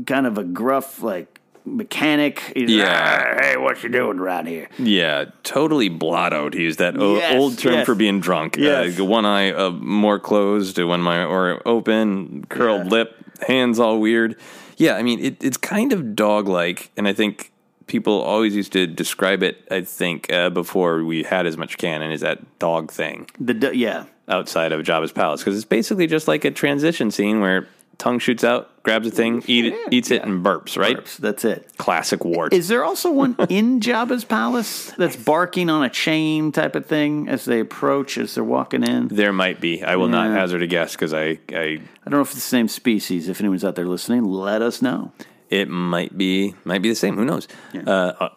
kind 0.07 0.25
of 0.25 0.37
a 0.37 0.43
gruff 0.45 1.01
like 1.03 1.41
mechanic. 1.65 2.39
He's, 2.55 2.69
Yeah. 2.71 3.35
"Ah, 3.37 3.41
hey, 3.43 3.57
what 3.57 3.83
you 3.83 3.89
doing 3.89 4.19
around 4.19 4.47
here? 4.47 4.69
Yeah, 4.79 5.25
totally 5.43 5.89
blotto 5.89 6.49
to 6.49 6.61
use 6.61 6.77
that 6.77 6.97
o- 6.97 7.15
Yes, 7.17 7.35
old 7.35 7.57
term 7.57 7.73
yes. 7.73 7.85
for 7.85 7.95
being 7.95 8.19
drunk. 8.21 8.55
Yes. 8.57 8.97
Uh, 8.99 9.05
one 9.05 9.25
eye 9.25 9.51
uh, 9.51 9.71
more 9.71 10.19
closed, 10.19 10.77
one 10.81 11.05
eye 11.07 11.23
or 11.25 11.61
open, 11.65 12.45
curled 12.49 12.85
Yeah. 12.85 12.91
lip, 12.91 13.15
hands 13.47 13.79
all 13.79 13.99
weird. 13.99 14.35
Yeah, 14.77 14.95
I 14.95 15.03
mean 15.03 15.19
it, 15.19 15.43
it's 15.43 15.57
kind 15.57 15.93
of 15.93 16.15
dog 16.15 16.47
like, 16.47 16.91
and 16.97 17.07
I 17.07 17.13
think 17.13 17.51
people 17.87 18.21
always 18.21 18.55
used 18.55 18.73
to 18.73 18.87
describe 18.87 19.43
it. 19.43 19.65
I 19.71 19.81
think 19.81 20.31
uh, 20.31 20.49
before 20.49 21.03
we 21.03 21.23
had 21.23 21.45
as 21.45 21.57
much 21.57 21.77
canon 21.77 22.11
is 22.11 22.21
that 22.21 22.59
dog 22.59 22.91
thing 22.91 23.29
The 23.39 23.53
d- 23.53 23.71
yeah. 23.73 24.05
outside 24.27 24.71
of 24.71 24.81
Jabba's 24.85 25.11
palace 25.11 25.41
because 25.41 25.55
it's 25.55 25.65
basically 25.65 26.07
just 26.07 26.27
like 26.27 26.45
a 26.45 26.51
transition 26.51 27.11
scene 27.11 27.39
where 27.41 27.67
tongue 27.99 28.17
shoots 28.19 28.43
out, 28.43 28.81
grabs 28.83 29.07
a 29.07 29.11
thing, 29.11 29.43
eat 29.47 29.65
it, 29.65 29.93
eats 29.93 30.09
it, 30.11 30.23
and 30.23 30.43
burps. 30.43 30.75
Right? 30.77 30.97
Burps, 30.97 31.17
That's 31.17 31.45
it. 31.45 31.71
Classic 31.77 32.25
worrt. 32.25 32.51
Is 32.51 32.67
there 32.67 32.83
also 32.83 33.11
one 33.11 33.35
in 33.49 33.79
Jabba's 33.79 34.25
palace 34.25 34.91
that's 34.97 35.15
barking 35.15 35.69
on 35.69 35.83
a 35.83 35.89
chain 35.89 36.51
type 36.51 36.75
of 36.75 36.85
thing 36.87 37.29
as 37.29 37.45
they 37.45 37.59
approach, 37.59 38.17
as 38.17 38.33
they're 38.35 38.43
walking 38.43 38.83
in? 38.83 39.07
there 39.09 39.31
might 39.31 39.61
be. 39.61 39.83
I 39.83 39.95
will 39.95 40.09
not 40.09 40.31
hazard 40.31 40.63
a 40.63 40.67
guess 40.67 40.93
because 40.93 41.13
I, 41.13 41.37
I 41.51 41.79
I 42.05 42.09
don't 42.09 42.13
know 42.19 42.21
if 42.21 42.27
it's 42.29 42.35
the 42.35 42.41
same 42.41 42.67
species. 42.67 43.29
If 43.29 43.39
anyone's 43.39 43.63
out 43.63 43.75
there 43.75 43.85
listening, 43.87 44.23
let 44.25 44.61
us 44.61 44.81
know. 44.81 45.11
It 45.53 45.69
might 45.69 46.17
be 46.17 46.55
might 46.65 46.81
be 46.81 46.89
the 46.89 46.95
same. 46.95 47.15
Who 47.15 47.25
knows? 47.25 47.47
Uh, 47.75 47.89
uh, 47.89 48.29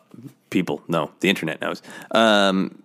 people 0.51 0.83
know. 0.87 1.11
The 1.21 1.31
internet 1.31 1.63
knows. 1.63 1.81
Um, 2.11 2.83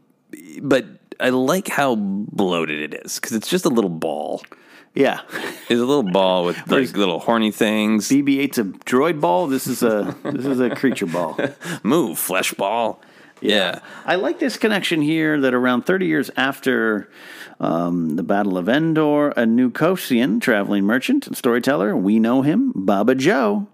but 0.61 0.85
I 1.19 1.29
like 1.31 1.67
how 1.67 1.95
bloated 1.95 2.93
it 2.93 3.05
is 3.05 3.19
because 3.19 3.33
it's 3.35 3.49
just 3.49 3.65
a 3.65 3.69
little 3.69 3.89
ball. 3.89 4.41
Yeah. 4.93 5.19
It's 5.33 5.71
a 5.81 5.85
little 5.85 6.03
ball 6.03 6.45
with 6.45 6.57
like 6.67 6.95
little 6.95 7.19
horny 7.19 7.51
things. 7.51 8.07
BB-8's 8.07 8.57
a 8.57 8.63
droid 8.63 9.19
ball. 9.19 9.47
This 9.47 9.67
is 9.67 9.83
a 9.83 10.15
this 10.23 10.45
is 10.45 10.61
a 10.61 10.69
creature 10.69 11.07
ball. 11.07 11.37
Move, 11.83 12.17
flesh 12.17 12.53
ball. 12.53 13.01
Yeah. 13.41 13.79
I 14.05 14.15
like 14.15 14.39
this 14.39 14.55
connection 14.55 15.01
here 15.01 15.41
that 15.41 15.53
around 15.53 15.81
30 15.81 16.05
years 16.05 16.31
after 16.37 17.09
um, 17.59 18.15
the 18.15 18.23
Battle 18.23 18.57
of 18.57 18.69
Endor, 18.69 19.31
a 19.31 19.45
Nu-Cosian 19.45 20.39
traveling 20.39 20.85
merchant 20.85 21.27
and 21.27 21.35
storyteller, 21.35 21.97
we 21.97 22.19
know 22.19 22.43
him, 22.43 22.71
Bobbajo, 22.73 23.67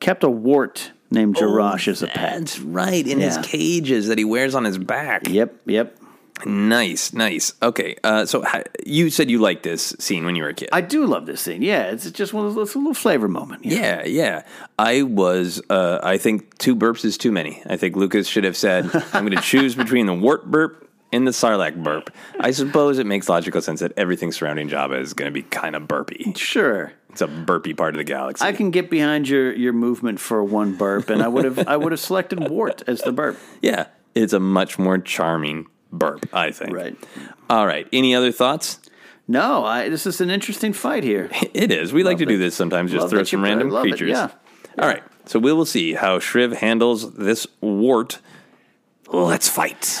kept 0.00 0.24
a 0.24 0.30
worrt 0.30 0.92
named 1.10 1.36
Jarash 1.36 1.88
as 1.88 2.02
a 2.02 2.06
pet. 2.06 2.38
That's 2.40 2.58
right. 2.60 3.06
In 3.06 3.20
his 3.20 3.38
cages 3.38 4.08
that 4.08 4.18
he 4.18 4.24
wears 4.24 4.54
on 4.54 4.64
his 4.64 4.78
back. 4.78 5.28
Yep, 5.28 5.54
yep. 5.66 5.96
Nice, 6.46 7.12
nice. 7.12 7.52
Okay. 7.62 7.96
Uh, 8.02 8.24
so 8.24 8.42
ha- 8.42 8.62
you 8.86 9.10
said 9.10 9.30
you 9.30 9.38
liked 9.38 9.62
this 9.62 9.94
scene 9.98 10.24
when 10.24 10.36
you 10.36 10.42
were 10.42 10.48
a 10.50 10.54
kid. 10.54 10.70
I 10.72 10.80
do 10.80 11.04
love 11.04 11.26
this 11.26 11.42
scene. 11.42 11.60
Yeah, 11.60 11.90
it's 11.90 12.10
just 12.10 12.32
one 12.32 12.46
of 12.46 12.54
those, 12.54 12.68
it's 12.68 12.74
a 12.74 12.78
little 12.78 12.94
flavor 12.94 13.28
moment. 13.28 13.64
know? 13.64 13.76
Yeah, 13.76 14.04
yeah. 14.06 14.44
I 14.78 15.02
was. 15.02 15.60
Uh, 15.68 15.98
I 16.02 16.16
think 16.16 16.56
two 16.58 16.74
burps 16.74 17.04
is 17.04 17.18
too 17.18 17.32
many. 17.32 17.62
I 17.66 17.76
think 17.76 17.94
Lucas 17.96 18.26
should 18.26 18.44
have 18.44 18.56
said, 18.56 18.86
"I'm 19.12 19.26
going 19.26 19.36
to 19.36 19.42
choose 19.42 19.74
between 19.74 20.06
the 20.06 20.14
worrt 20.14 20.50
burp 20.50 20.88
and 21.12 21.26
the 21.26 21.32
sarlacc 21.32 21.82
burp." 21.82 22.10
I 22.38 22.52
suppose 22.52 22.98
it 22.98 23.06
makes 23.06 23.28
logical 23.28 23.60
sense 23.60 23.80
that 23.80 23.92
everything 23.98 24.32
surrounding 24.32 24.70
Jabba 24.70 24.98
is 25.00 25.12
going 25.12 25.30
to 25.30 25.34
be 25.34 25.42
kind 25.42 25.76
of 25.76 25.86
burpy. 25.86 26.32
Sure. 26.36 26.92
It's 27.12 27.20
a 27.20 27.26
burpy 27.28 27.74
part 27.74 27.94
of 27.94 27.98
the 27.98 28.04
galaxy. 28.04 28.44
I 28.44 28.52
can 28.52 28.70
get 28.70 28.90
behind 28.90 29.28
your, 29.28 29.52
your 29.52 29.72
movement 29.72 30.20
for 30.20 30.42
one 30.44 30.76
burp, 30.76 31.10
and 31.10 31.22
I 31.22 31.28
would 31.28 31.44
have 31.44 31.66
I 31.68 31.76
would 31.76 31.92
have 31.92 32.00
selected 32.00 32.48
worrt 32.48 32.82
as 32.86 33.00
the 33.02 33.12
burp. 33.12 33.38
yeah, 33.62 33.86
it's 34.14 34.32
a 34.32 34.40
much 34.40 34.78
more 34.78 34.98
charming 34.98 35.66
burp. 35.92 36.28
I 36.32 36.50
think. 36.52 36.74
Right. 36.74 36.96
All 37.48 37.66
right. 37.66 37.88
Any 37.92 38.14
other 38.14 38.32
thoughts? 38.32 38.78
No, 39.28 39.64
I, 39.64 39.88
this 39.88 40.06
is 40.06 40.20
an 40.20 40.30
interesting 40.30 40.72
fight 40.72 41.04
here. 41.04 41.30
It 41.54 41.70
is. 41.70 41.92
We 41.92 42.02
like 42.04 42.18
to 42.18 42.26
do 42.26 42.38
this 42.38 42.54
sometimes. 42.54 42.90
Just 42.90 43.02
Love 43.02 43.10
throw 43.10 43.22
some 43.24 43.42
random 43.42 43.70
love 43.70 43.84
it, 43.86 43.90
creatures. 43.90 44.10
yeah. 44.10 44.30
All 44.78 44.88
right. 44.88 45.02
So 45.26 45.38
we 45.38 45.52
will 45.52 45.64
see 45.66 45.94
how 45.94 46.18
Shriv 46.18 46.54
handles 46.56 47.14
this 47.14 47.46
worrt. 47.60 48.18
Let's 49.08 49.48
fight. 49.48 50.00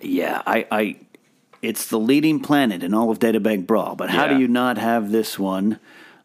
Yeah, 0.00 0.42
I, 0.46 0.66
I, 0.70 0.96
it's 1.62 1.86
the 1.88 1.98
leading 1.98 2.40
planet 2.40 2.82
in 2.82 2.92
all 2.94 3.10
of 3.10 3.18
Databank 3.18 3.66
Brawl. 3.66 3.94
But 3.96 4.10
how 4.10 4.26
Yeah. 4.26 4.34
do 4.34 4.40
you 4.40 4.48
not 4.48 4.76
have 4.78 5.10
this 5.12 5.38
one 5.38 5.78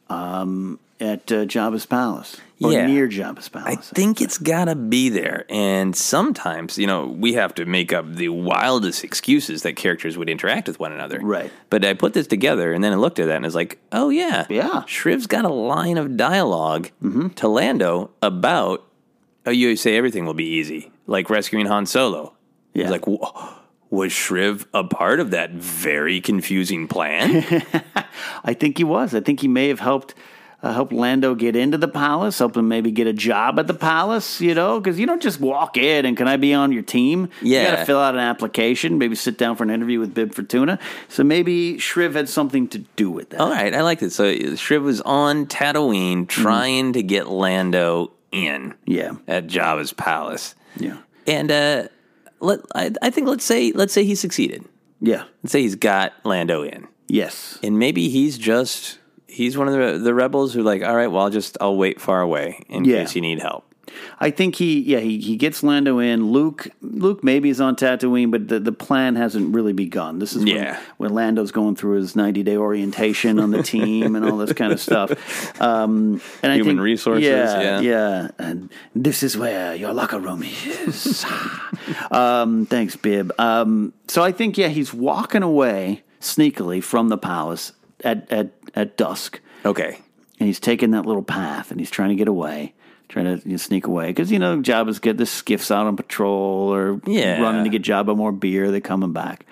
um, 0.10 0.80
at 1.00 1.32
uh, 1.32 1.46
Jabba's 1.46 1.86
Palace 1.86 2.38
or 2.62 2.74
Yeah. 2.74 2.88
near 2.88 3.08
Jabba's 3.08 3.48
Palace? 3.48 3.68
I 3.68 3.76
think 3.96 4.20
it's 4.20 4.38
gotta 4.38 4.76
be 4.76 5.08
there. 5.08 5.46
And 5.50 5.96
sometimes, 5.96 6.78
you 6.78 6.88
know, 6.88 7.06
we 7.06 7.34
have 7.34 7.54
to 7.56 7.66
make 7.66 7.94
up 7.94 8.16
the 8.16 8.30
wildest 8.30 9.04
excuses 9.06 9.62
that 9.62 9.78
characters 9.78 10.18
would 10.18 10.30
interact 10.30 10.68
with 10.68 10.78
one 10.80 10.92
another. 10.92 11.20
Right. 11.22 11.52
But 11.70 11.86
I 11.86 11.94
put 11.94 12.14
this 12.14 12.28
together 12.28 12.74
and 12.74 12.84
then 12.84 12.92
I 12.92 12.96
looked 12.96 13.20
at 13.20 13.28
that 13.28 13.36
and 13.38 13.46
I 13.46 13.48
was 13.48 13.56
like, 13.56 13.78
oh, 13.94 14.10
yeah. 14.10 14.46
Yeah. 14.50 14.84
Shriv's 14.88 15.28
got 15.28 15.46
a 15.46 15.50
line 15.50 15.98
of 15.98 16.18
dialog 16.18 16.88
Mm-hmm. 17.02 17.30
to 17.30 17.48
Lando 17.48 18.10
about, 18.22 18.84
oh, 19.46 19.52
you 19.52 19.76
say 19.76 19.98
everything 19.98 20.26
will 20.26 20.34
be 20.34 20.46
easy, 20.46 20.92
like 21.08 21.30
rescuing 21.30 21.66
Han 21.66 21.86
Solo. 21.86 22.36
Yeah. 22.74 22.84
He's 22.84 22.92
like, 22.92 23.08
was 23.90 24.12
Shriv 24.12 24.66
a 24.74 24.84
part 24.84 25.20
of 25.20 25.32
that 25.32 25.52
very 25.52 26.22
confusing 26.22 26.88
plan? 26.88 27.44
I 28.44 28.54
think 28.54 28.78
he 28.78 28.84
was. 28.84 29.16
I 29.16 29.22
think 29.22 29.40
he 29.40 29.48
may 29.48 29.68
have 29.70 29.80
helped 29.80 30.14
uh, 30.62 30.74
help 30.74 30.92
Lando 30.92 31.36
get 31.36 31.56
into 31.56 31.78
the 31.78 31.88
palace, 31.88 32.38
help 32.40 32.58
him 32.58 32.68
maybe 32.68 32.92
get 32.92 33.08
a 33.08 33.14
job 33.14 33.60
at 33.60 33.68
the 33.68 33.74
palace. 33.74 34.42
You 34.42 34.54
know, 34.54 34.80
because 34.80 35.00
you 35.00 35.06
don't 35.06 35.22
just 35.22 35.40
walk 35.40 35.78
in 35.78 36.06
and 36.06 36.18
can 36.18 36.28
I 36.28 36.38
be 36.38 36.54
on 36.54 36.72
your 36.72 36.84
team? 36.84 37.30
Yeah. 37.42 37.62
You 37.62 37.68
got 37.72 37.78
to 37.78 37.86
fill 37.86 38.00
out 38.00 38.14
an 38.14 38.20
application, 38.20 38.98
maybe 38.98 39.16
sit 39.16 39.38
down 39.38 39.56
for 39.56 39.64
an 39.64 39.70
interview 39.70 40.00
with 40.00 40.14
Bib 40.14 40.34
Fortuna. 40.34 40.78
So 41.08 41.24
maybe 41.24 41.78
Shriv 41.78 42.14
had 42.14 42.30
something 42.30 42.68
to 42.70 42.80
do 42.80 43.10
with 43.10 43.30
that. 43.30 43.40
All 43.40 43.50
right, 43.50 43.74
I 43.74 43.82
like 43.82 44.00
this. 44.00 44.16
So 44.16 44.26
Shriv 44.26 44.84
was 44.84 45.02
on 45.02 45.46
Tatooine 45.46 46.28
trying 46.28 46.94
to 46.94 47.04
get 47.04 47.28
Lando 47.28 48.12
in. 48.32 48.74
Yeah. 48.86 49.14
At 49.28 49.48
Jabba's 49.48 49.94
palace. 49.94 50.56
Yeah. 50.78 50.98
And 51.28 51.52
uh 51.52 51.88
let 52.40 52.60
I, 52.76 52.92
I 53.02 53.10
think 53.10 53.28
let's 53.28 53.44
say 53.46 53.72
let's 53.74 53.94
say 53.94 54.04
he 54.04 54.16
succeeded. 54.16 54.66
Yeah. 55.02 55.24
Let's 55.44 55.52
say 55.52 55.62
he's 55.62 55.76
got 55.76 56.14
Lando 56.24 56.64
in. 56.64 56.88
Yes. 57.08 57.58
And 57.64 57.80
maybe 57.80 58.10
he's 58.10 58.38
just 58.38 59.00
he's 59.28 59.58
one 59.58 59.68
of 59.68 59.74
the 59.74 59.98
the 60.00 60.14
rebels 60.14 60.54
who 60.54 60.62
like, 60.64 60.84
all 60.84 60.96
right, 60.96 61.08
well 61.08 61.24
I'll 61.24 61.30
just 61.30 61.58
I'll 61.62 61.76
wait 61.78 62.00
far 62.02 62.22
away 62.22 62.64
in 62.70 62.86
Yeah. 62.86 62.98
case 63.04 63.16
you 63.16 63.22
need 63.22 63.40
help. 63.42 63.69
I 64.20 64.32
think 64.32 64.56
he, 64.56 64.80
yeah, 64.82 65.00
he, 65.00 65.20
he 65.20 65.36
gets 65.36 65.64
Lando 65.64 66.00
in. 66.00 66.32
Luke, 66.32 66.68
Luke 66.82 67.24
maybe 67.24 67.50
is 67.50 67.60
on 67.62 67.76
Tatooine, 67.76 68.32
but 68.32 68.48
the, 68.48 68.60
the 68.60 68.72
plan 68.72 69.16
hasn't 69.16 69.54
really 69.56 69.74
begun. 69.74 70.20
This 70.20 70.36
is 70.36 70.44
Yeah. 70.44 70.80
when, 70.98 71.10
when 71.10 71.14
Lando's 71.16 71.52
going 71.52 71.76
through 71.76 71.98
his 71.98 72.16
ninety 72.16 72.44
day 72.44 72.58
orientation 72.58 73.40
on 73.40 73.52
the 73.52 73.64
team 73.64 74.16
and 74.16 74.26
all 74.26 74.38
this 74.38 74.54
kind 74.54 74.72
of 74.74 74.80
stuff. 74.80 75.10
Um, 75.62 76.22
and 76.44 76.52
I 76.52 76.56
Human 76.56 76.76
think, 76.76 76.82
resources, 76.84 77.24
yeah, 77.26 77.62
yeah. 77.62 77.80
yeah. 77.82 78.28
And 78.38 78.70
this 78.96 79.24
is 79.24 79.38
where 79.38 79.76
your 79.76 79.94
locker 79.94 80.20
room 80.20 80.44
is. 80.44 81.26
um, 82.12 82.66
thanks, 82.66 82.96
Bib. 82.96 83.32
Um, 83.40 83.94
so 84.08 84.24
I 84.24 84.32
think, 84.32 84.58
yeah, 84.58 84.68
he's 84.70 84.94
walking 84.94 85.44
away 85.44 86.04
sneakily 86.22 86.84
from 86.84 87.10
the 87.10 87.18
palace 87.18 87.72
at 88.04 88.30
at 88.32 88.52
at 88.76 88.98
dusk 88.98 89.40
Okay. 89.66 90.00
and 90.40 90.48
he's 90.48 90.60
taking 90.60 90.92
that 90.92 91.06
little 91.06 91.24
path 91.24 91.72
and 91.72 91.80
he's 91.80 91.90
trying 91.92 92.10
to 92.10 92.16
get 92.16 92.28
away, 92.28 92.74
trying 93.10 93.26
to 93.26 93.46
you 93.46 93.54
know, 93.54 93.58
sneak 93.58 93.88
away 93.88 94.08
because 94.08 94.32
you 94.32 94.40
know 94.40 94.58
Jabba's 94.62 95.00
get 95.00 95.18
the 95.18 95.26
skiffs 95.26 95.72
out 95.72 95.88
on 95.88 95.98
patrol 95.98 96.74
or 96.74 97.02
Yeah. 97.06 97.42
running 97.42 97.64
to 97.66 97.70
get 97.70 97.82
Jabba 97.82 98.16
more 98.16 98.32
beer. 98.32 98.72
They're 98.72 98.80
coming 98.82 99.12
back, 99.14 99.46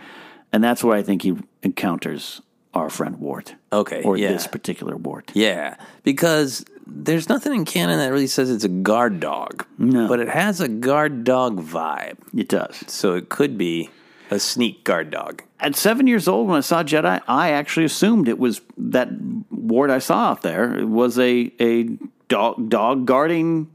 and 0.53 0.63
that's 0.63 0.83
where 0.83 0.95
I 0.95 1.01
think 1.03 1.23
he 1.23 1.35
encounters 1.63 2.41
our 2.73 2.89
friend 2.89 3.19
Worrt. 3.19 3.55
Okay, 3.73 4.03
or 4.03 4.17
yeah. 4.17 4.31
this 4.31 4.47
particular 4.47 4.95
Worrt. 4.95 5.31
Yeah, 5.33 5.75
because 6.03 6.63
there's 6.85 7.27
nothing 7.27 7.53
in 7.53 7.65
canon 7.65 7.99
that 7.99 8.11
really 8.11 8.27
says 8.27 8.49
it's 8.49 8.63
a 8.63 8.69
guard 8.69 9.19
dog. 9.19 9.65
No. 9.77 10.07
But 10.07 10.19
it 10.21 10.29
has 10.29 10.61
a 10.61 10.67
guard 10.69 11.23
dog 11.23 11.61
vibe. 11.61 12.17
It 12.35 12.47
does. 12.47 12.83
So 12.87 13.15
it 13.15 13.27
could 13.29 13.57
be 13.57 13.89
a 14.31 14.39
sneak 14.39 14.83
guard 14.83 15.09
dog. 15.11 15.43
At 15.59 15.75
seven 15.75 16.07
years 16.07 16.27
old, 16.27 16.47
when 16.47 16.57
I 16.57 16.61
saw 16.61 16.83
Jedi, 16.83 17.21
I 17.27 17.49
actually 17.51 17.85
assumed 17.85 18.27
it 18.29 18.39
was 18.39 18.61
that 18.77 19.09
ward 19.49 19.89
I 19.89 19.99
saw 19.99 20.29
out 20.29 20.43
there. 20.43 20.77
It 20.77 20.87
was 20.87 21.17
a 21.19 21.51
a 21.59 21.89
dog 22.27 22.69
dog 22.69 23.05
guarding 23.05 23.69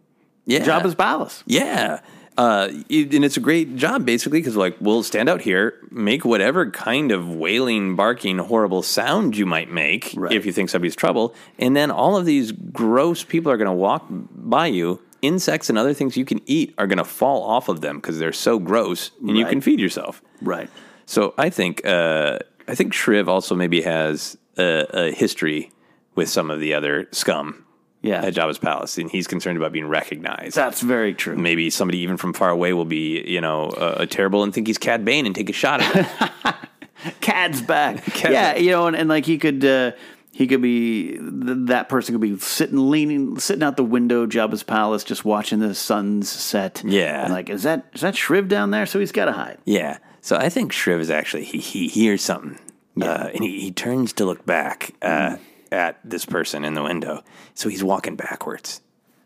Yeah. 0.46 0.60
Jabba's 0.60 0.94
palace. 0.94 1.42
Yeah. 1.46 2.00
Uh, 2.38 2.68
it- 2.88 3.12
and 3.14 3.24
it's 3.24 3.36
a 3.36 3.40
great 3.40 3.76
job 3.76 4.06
basically 4.06 4.40
because 4.40 4.56
like 4.56 4.74
we'll 4.80 5.02
stand 5.02 5.28
out 5.28 5.42
here, 5.42 5.74
make 5.90 6.24
whatever 6.24 6.70
kind 6.70 7.12
of 7.12 7.28
wailing, 7.28 7.94
barking, 7.94 8.38
horrible 8.38 8.82
sound 8.82 9.36
you 9.36 9.44
might 9.46 9.70
make 9.70 10.14
if 10.32 10.46
you 10.46 10.52
think 10.52 10.70
somebody's 10.70 10.96
trouble, 10.96 11.34
and 11.58 11.76
then 11.76 11.90
all 11.90 12.16
of 12.16 12.24
these 12.24 12.50
gross 12.52 13.22
people 13.22 13.52
are 13.52 13.56
going 13.58 13.66
to 13.68 13.72
walk 13.72 14.06
by 14.08 14.66
you. 14.66 15.00
Insects 15.20 15.68
and 15.68 15.78
other 15.78 15.94
things 15.94 16.16
you 16.16 16.24
can 16.24 16.40
eat 16.46 16.74
are 16.78 16.86
going 16.88 16.98
to 16.98 17.04
fall 17.04 17.44
off 17.44 17.68
of 17.68 17.80
them 17.80 17.98
because 17.98 18.18
they're 18.18 18.32
so 18.32 18.58
gross, 18.58 19.12
and 19.20 19.36
you 19.36 19.46
can 19.46 19.60
feed 19.60 19.78
yourself. 19.78 20.20
Right. 20.40 20.68
So 21.06 21.32
I 21.38 21.48
think 21.50 21.86
uh, 21.86 22.38
I 22.66 22.74
think 22.74 22.92
Shriv 22.92 23.28
also 23.28 23.54
maybe 23.54 23.82
has 23.82 24.36
a, 24.58 24.86
a 24.92 25.12
history 25.12 25.70
with 26.16 26.28
some 26.28 26.50
of 26.50 26.58
the 26.58 26.74
other 26.74 27.06
scum. 27.12 27.64
Yeah. 28.02 28.24
At 28.24 28.34
Jabba's 28.34 28.58
palace, 28.58 28.98
and 28.98 29.10
he's 29.10 29.28
concerned 29.28 29.56
about 29.56 29.70
being 29.72 29.86
recognized. 29.86 30.56
That's 30.56 30.80
very 30.80 31.14
true. 31.14 31.36
Maybe 31.36 31.70
somebody 31.70 31.98
even 31.98 32.16
from 32.16 32.32
far 32.32 32.50
away 32.50 32.72
will 32.72 32.84
be, 32.84 33.22
you 33.26 33.40
know, 33.40 33.68
uh, 33.68 34.06
terrible 34.06 34.42
and 34.42 34.52
think 34.52 34.66
he's 34.66 34.76
Cad 34.78 35.04
Bane 35.04 35.24
and 35.24 35.34
take 35.34 35.48
a 35.48 35.52
shot 35.52 35.80
at 35.80 35.94
him. 35.94 36.54
Cad's 37.20 37.62
back. 37.62 38.04
Cad's 38.06 38.32
yeah, 38.32 38.52
back. 38.54 38.60
you 38.60 38.70
know, 38.70 38.86
and, 38.88 38.96
and 38.96 39.08
like 39.08 39.24
he 39.24 39.38
could, 39.38 39.64
uh, 39.64 39.92
he 40.32 40.46
could 40.46 40.62
be 40.62 41.10
th- 41.12 41.20
that 41.66 41.88
person 41.88 42.14
could 42.14 42.20
be 42.20 42.38
sitting, 42.38 42.90
leaning, 42.90 43.38
sitting 43.38 43.62
out 43.62 43.76
the 43.76 43.84
window, 43.84 44.26
Jabba's 44.26 44.62
palace, 44.62 45.04
just 45.04 45.24
watching 45.24 45.58
the 45.60 45.74
sun's 45.74 46.28
set. 46.28 46.82
Yeah. 46.84 47.24
and 47.24 47.32
like, 47.32 47.50
is 47.50 47.62
that 47.64 47.86
is 47.94 48.00
that 48.00 48.14
Shriv 48.14 48.48
down 48.48 48.70
there? 48.70 48.86
So 48.86 48.98
he's 48.98 49.12
got 49.12 49.26
to 49.26 49.32
hide. 49.32 49.58
yeah. 49.64 49.98
So 50.24 50.36
I 50.36 50.48
think 50.48 50.72
Shriv 50.72 51.00
is 51.00 51.10
actually 51.10 51.44
he 51.44 51.58
he 51.58 51.88
hears 51.88 52.22
something, 52.22 52.56
uh, 53.00 53.30
and 53.34 53.42
he, 53.42 53.60
he 53.60 53.72
turns 53.72 54.12
to 54.14 54.24
look 54.24 54.46
back 54.46 54.94
uh, 55.02 55.36
at 55.72 55.98
this 56.04 56.24
person 56.24 56.64
in 56.64 56.74
the 56.74 56.82
window. 56.82 57.24
So 57.54 57.68
he's 57.68 57.82
walking 57.82 58.14
backwards. 58.14 58.80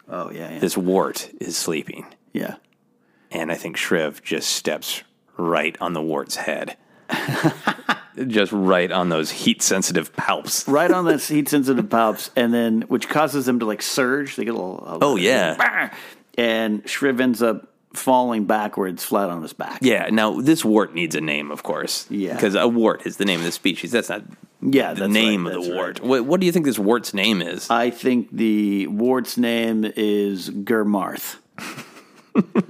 Oh 0.09 0.31
yeah, 0.31 0.53
yeah. 0.53 0.59
This 0.61 0.77
worrt 0.77 1.31
is 1.41 1.57
sleeping. 1.57 2.07
Yeah. 2.33 2.57
And 3.33 3.51
I 3.51 3.57
think 3.57 3.77
Shriv 3.77 4.23
just 4.23 4.51
steps 4.51 5.03
right 5.37 5.77
on 5.81 5.93
the 5.93 6.01
worrt's 6.03 6.37
head. 6.37 6.77
just 8.27 8.53
right 8.53 8.91
on 8.91 9.09
those 9.09 9.31
heat 9.31 9.63
sensitive 9.63 10.13
palps. 10.15 10.67
right 10.73 10.91
on 10.91 11.05
those 11.05 11.29
heat 11.29 11.49
sensitive 11.49 11.87
palps, 11.87 12.31
and 12.37 12.55
then 12.55 12.83
which 12.83 13.09
causes 13.09 13.47
them 13.47 13.59
to 13.59 13.67
like 13.67 13.83
surge. 13.83 14.37
They 14.37 14.45
get 14.45 14.55
a 14.55 14.57
little. 14.57 14.79
a 14.87 14.91
Oh, 14.95 15.13
little- 15.15 15.19
yeah. 15.19 15.93
and 16.39 16.83
Shriv 16.85 17.21
ends 17.21 17.43
up 17.43 17.69
falling 17.97 18.45
backwards, 18.47 19.05
flat 19.05 19.31
on 19.31 19.43
his 19.43 19.53
back. 19.53 19.79
Yeah. 19.83 20.09
Now 20.11 20.41
this 20.41 20.65
worrt 20.65 20.95
needs 20.95 21.15
a 21.15 21.21
name, 21.21 21.51
of 21.51 21.63
course. 21.63 22.07
Yeah. 22.11 22.35
Because 22.35 22.55
a 22.55 22.69
worrt 22.69 23.07
is 23.07 23.17
the 23.17 23.25
name 23.25 23.41
of 23.41 23.47
the 23.47 23.53
species. 23.53 23.91
That's 23.93 24.09
not 24.09 24.23
Yeah, 24.63 24.95
the 24.95 25.09
name 25.09 25.47
right, 25.47 25.57
of 25.57 25.65
the 25.65 25.77
worrt. 25.77 26.01
What, 26.01 26.25
what 26.25 26.41
do 26.41 26.47
you 26.47 26.53
think 26.53 26.65
this 26.65 26.79
worrt's 26.79 27.13
name 27.15 27.43
is? 27.43 27.69
I 27.71 27.91
think 27.91 28.29
the 28.33 28.87
worrt's 28.89 29.37
name 29.37 29.85
is 29.97 30.51
G'maarth. 30.51 31.37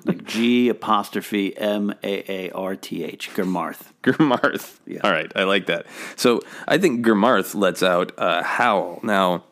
like 0.04 0.24
G 0.24 0.68
apostrophe 0.68 1.56
M 1.56 1.92
A 2.02 2.30
A 2.30 2.50
R 2.52 2.76
T 2.76 3.02
H. 3.04 3.30
G'maarth. 3.34 3.92
G'maarth. 4.02 4.78
All 5.04 5.10
right, 5.10 5.30
I 5.34 5.42
like 5.44 5.66
that. 5.66 5.86
So 6.16 6.40
I 6.68 6.78
think 6.78 7.04
G'maarth 7.04 7.54
lets 7.54 7.82
out 7.82 8.12
a 8.18 8.42
howl. 8.44 9.00
Now, 9.02 9.42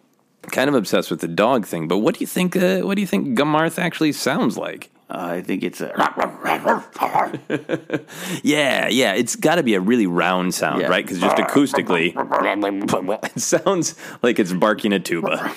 kind 0.52 0.68
of 0.68 0.74
obsessed 0.76 1.10
with 1.10 1.20
the 1.20 1.26
dog 1.28 1.66
thing, 1.66 1.88
but 1.88 1.98
what 1.98 2.14
do 2.14 2.20
you 2.20 2.26
think? 2.28 2.54
Uh, 2.56 2.80
what 2.80 2.94
do 2.94 3.00
you 3.00 3.06
think 3.08 3.36
G'maarth 3.36 3.78
actually 3.78 4.12
sounds 4.12 4.56
like? 4.56 4.90
I 5.10 5.42
think 5.42 5.62
it's 5.62 5.80
a. 5.80 5.92
Yeah, 8.42 8.88
yeah, 8.88 9.14
it's 9.14 9.36
got 9.36 9.56
to 9.56 9.62
be 9.62 9.74
a 9.74 9.80
really 9.80 10.06
round 10.06 10.54
sound, 10.54 10.80
Yeah. 10.80 10.88
right? 10.88 11.04
Because 11.04 11.20
just 11.20 11.36
acoustically, 11.36 12.14
it 13.34 13.40
sounds 13.40 13.94
like 14.22 14.38
it's 14.38 14.52
barking 14.52 14.92
a 14.92 15.00
tuba. 15.00 15.52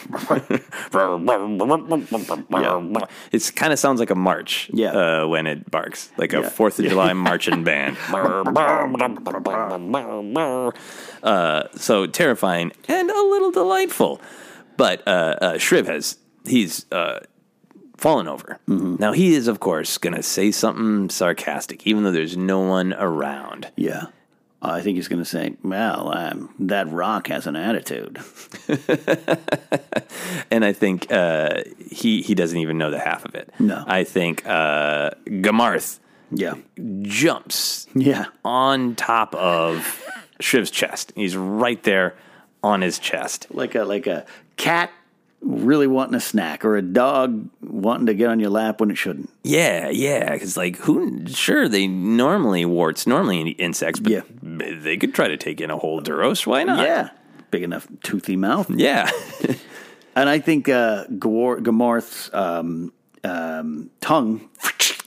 It 3.32 3.52
kind 3.56 3.74
of 3.74 3.80
sounds 3.80 4.00
like 4.00 4.10
a 4.10 4.16
march. 4.16 4.70
Yeah. 4.74 4.92
uh, 5.24 5.28
when 5.28 5.48
it 5.48 5.70
barks, 5.72 6.12
like 6.18 6.34
a 6.34 6.42
Yeah. 6.42 6.50
Fourth 6.50 6.80
of 6.80 6.86
July 6.86 7.14
marching 7.14 7.64
band. 7.64 7.98
uh, 11.24 11.64
so 11.76 12.06
terrifying 12.08 12.72
and 12.88 13.10
a 13.10 13.22
little 13.22 13.52
delightful. 13.52 14.22
But 14.78 15.08
uh, 15.08 15.36
uh, 15.42 15.54
Shriv 15.56 15.88
has 15.88 16.18
he's 16.46 16.86
uh, 16.92 17.20
fallen 17.98 18.28
over. 18.28 18.60
Now 18.68 19.12
he 19.14 19.34
is, 19.36 19.48
of 19.48 19.60
course, 19.60 19.98
going 19.98 20.16
to 20.16 20.24
say 20.24 20.52
something 20.52 21.10
sarcastic, 21.10 21.86
even 21.88 22.04
though 22.04 22.12
there's 22.12 22.38
no 22.38 22.60
one 22.62 22.94
around. 22.94 23.70
Yeah. 23.76 24.06
I 24.60 24.82
think 24.82 24.96
he's 24.96 25.08
going 25.08 25.22
to 25.22 25.26
say, 25.30 25.56
well, 25.64 26.12
um, 26.18 26.54
that 26.60 26.90
rock 26.92 27.28
has 27.28 27.46
an 27.46 27.56
attitude. 27.56 28.18
and 30.52 30.66
I 30.66 30.74
think 30.74 31.12
uh, 31.12 31.62
he 31.92 32.22
he 32.22 32.34
doesn't 32.36 32.58
even 32.58 32.78
know 32.78 32.90
the 32.92 33.00
half 33.00 33.24
of 33.26 33.36
it. 33.36 33.50
No. 33.60 33.84
I 33.88 34.04
think 34.04 34.46
uh, 34.48 35.12
G'maarth 35.28 36.00
Yeah. 36.32 36.56
jumps 37.04 37.88
Yeah. 37.94 38.26
on 38.44 38.96
top 38.96 39.36
of 39.36 40.04
Shriv's 40.40 40.72
chest. 40.72 41.14
He's 41.16 41.36
right 41.38 41.82
there 41.84 42.16
on 42.64 42.82
his 42.82 43.00
chest. 43.00 43.48
Like 43.52 43.76
a 43.76 43.84
like 43.84 44.08
a 44.08 44.26
cat 44.58 44.90
really 45.42 45.88
wanting 45.88 46.16
a 46.16 46.20
snack 46.20 46.66
or 46.66 46.76
a 46.78 46.82
dog 46.82 47.48
wanting 47.62 48.08
to 48.08 48.14
get 48.14 48.30
on 48.30 48.40
your 48.40 48.50
lap 48.50 48.80
when 48.82 48.90
it 48.92 48.98
shouldn't. 48.98 49.30
Yeah, 49.44 49.90
yeah. 49.90 50.32
Because 50.34 50.58
like, 50.58 50.78
who? 50.78 51.28
Sure, 51.28 51.68
they 51.70 51.88
normally 51.88 52.64
worrts, 52.66 53.06
normally 53.08 53.52
insects, 53.52 54.00
but 54.00 54.12
Yeah. 54.12 54.22
they 54.42 54.98
could 54.98 55.14
try 55.14 55.28
to 55.28 55.38
take 55.38 55.62
in 55.62 55.70
a 55.72 55.78
whole 55.78 56.02
Duros. 56.02 56.46
Why 56.48 56.64
not? 56.64 56.84
Yeah. 56.86 57.10
Big 57.52 57.64
enough 57.64 57.88
toothy 58.04 58.36
mouth. 58.36 58.70
yeah. 58.70 59.10
And 60.16 60.28
I 60.28 60.40
think 60.40 60.68
uh, 60.68 61.06
Gawar- 61.12 61.60
G'maarth's 61.62 62.34
um, 62.34 62.92
um, 63.24 63.92
tongue 64.02 64.50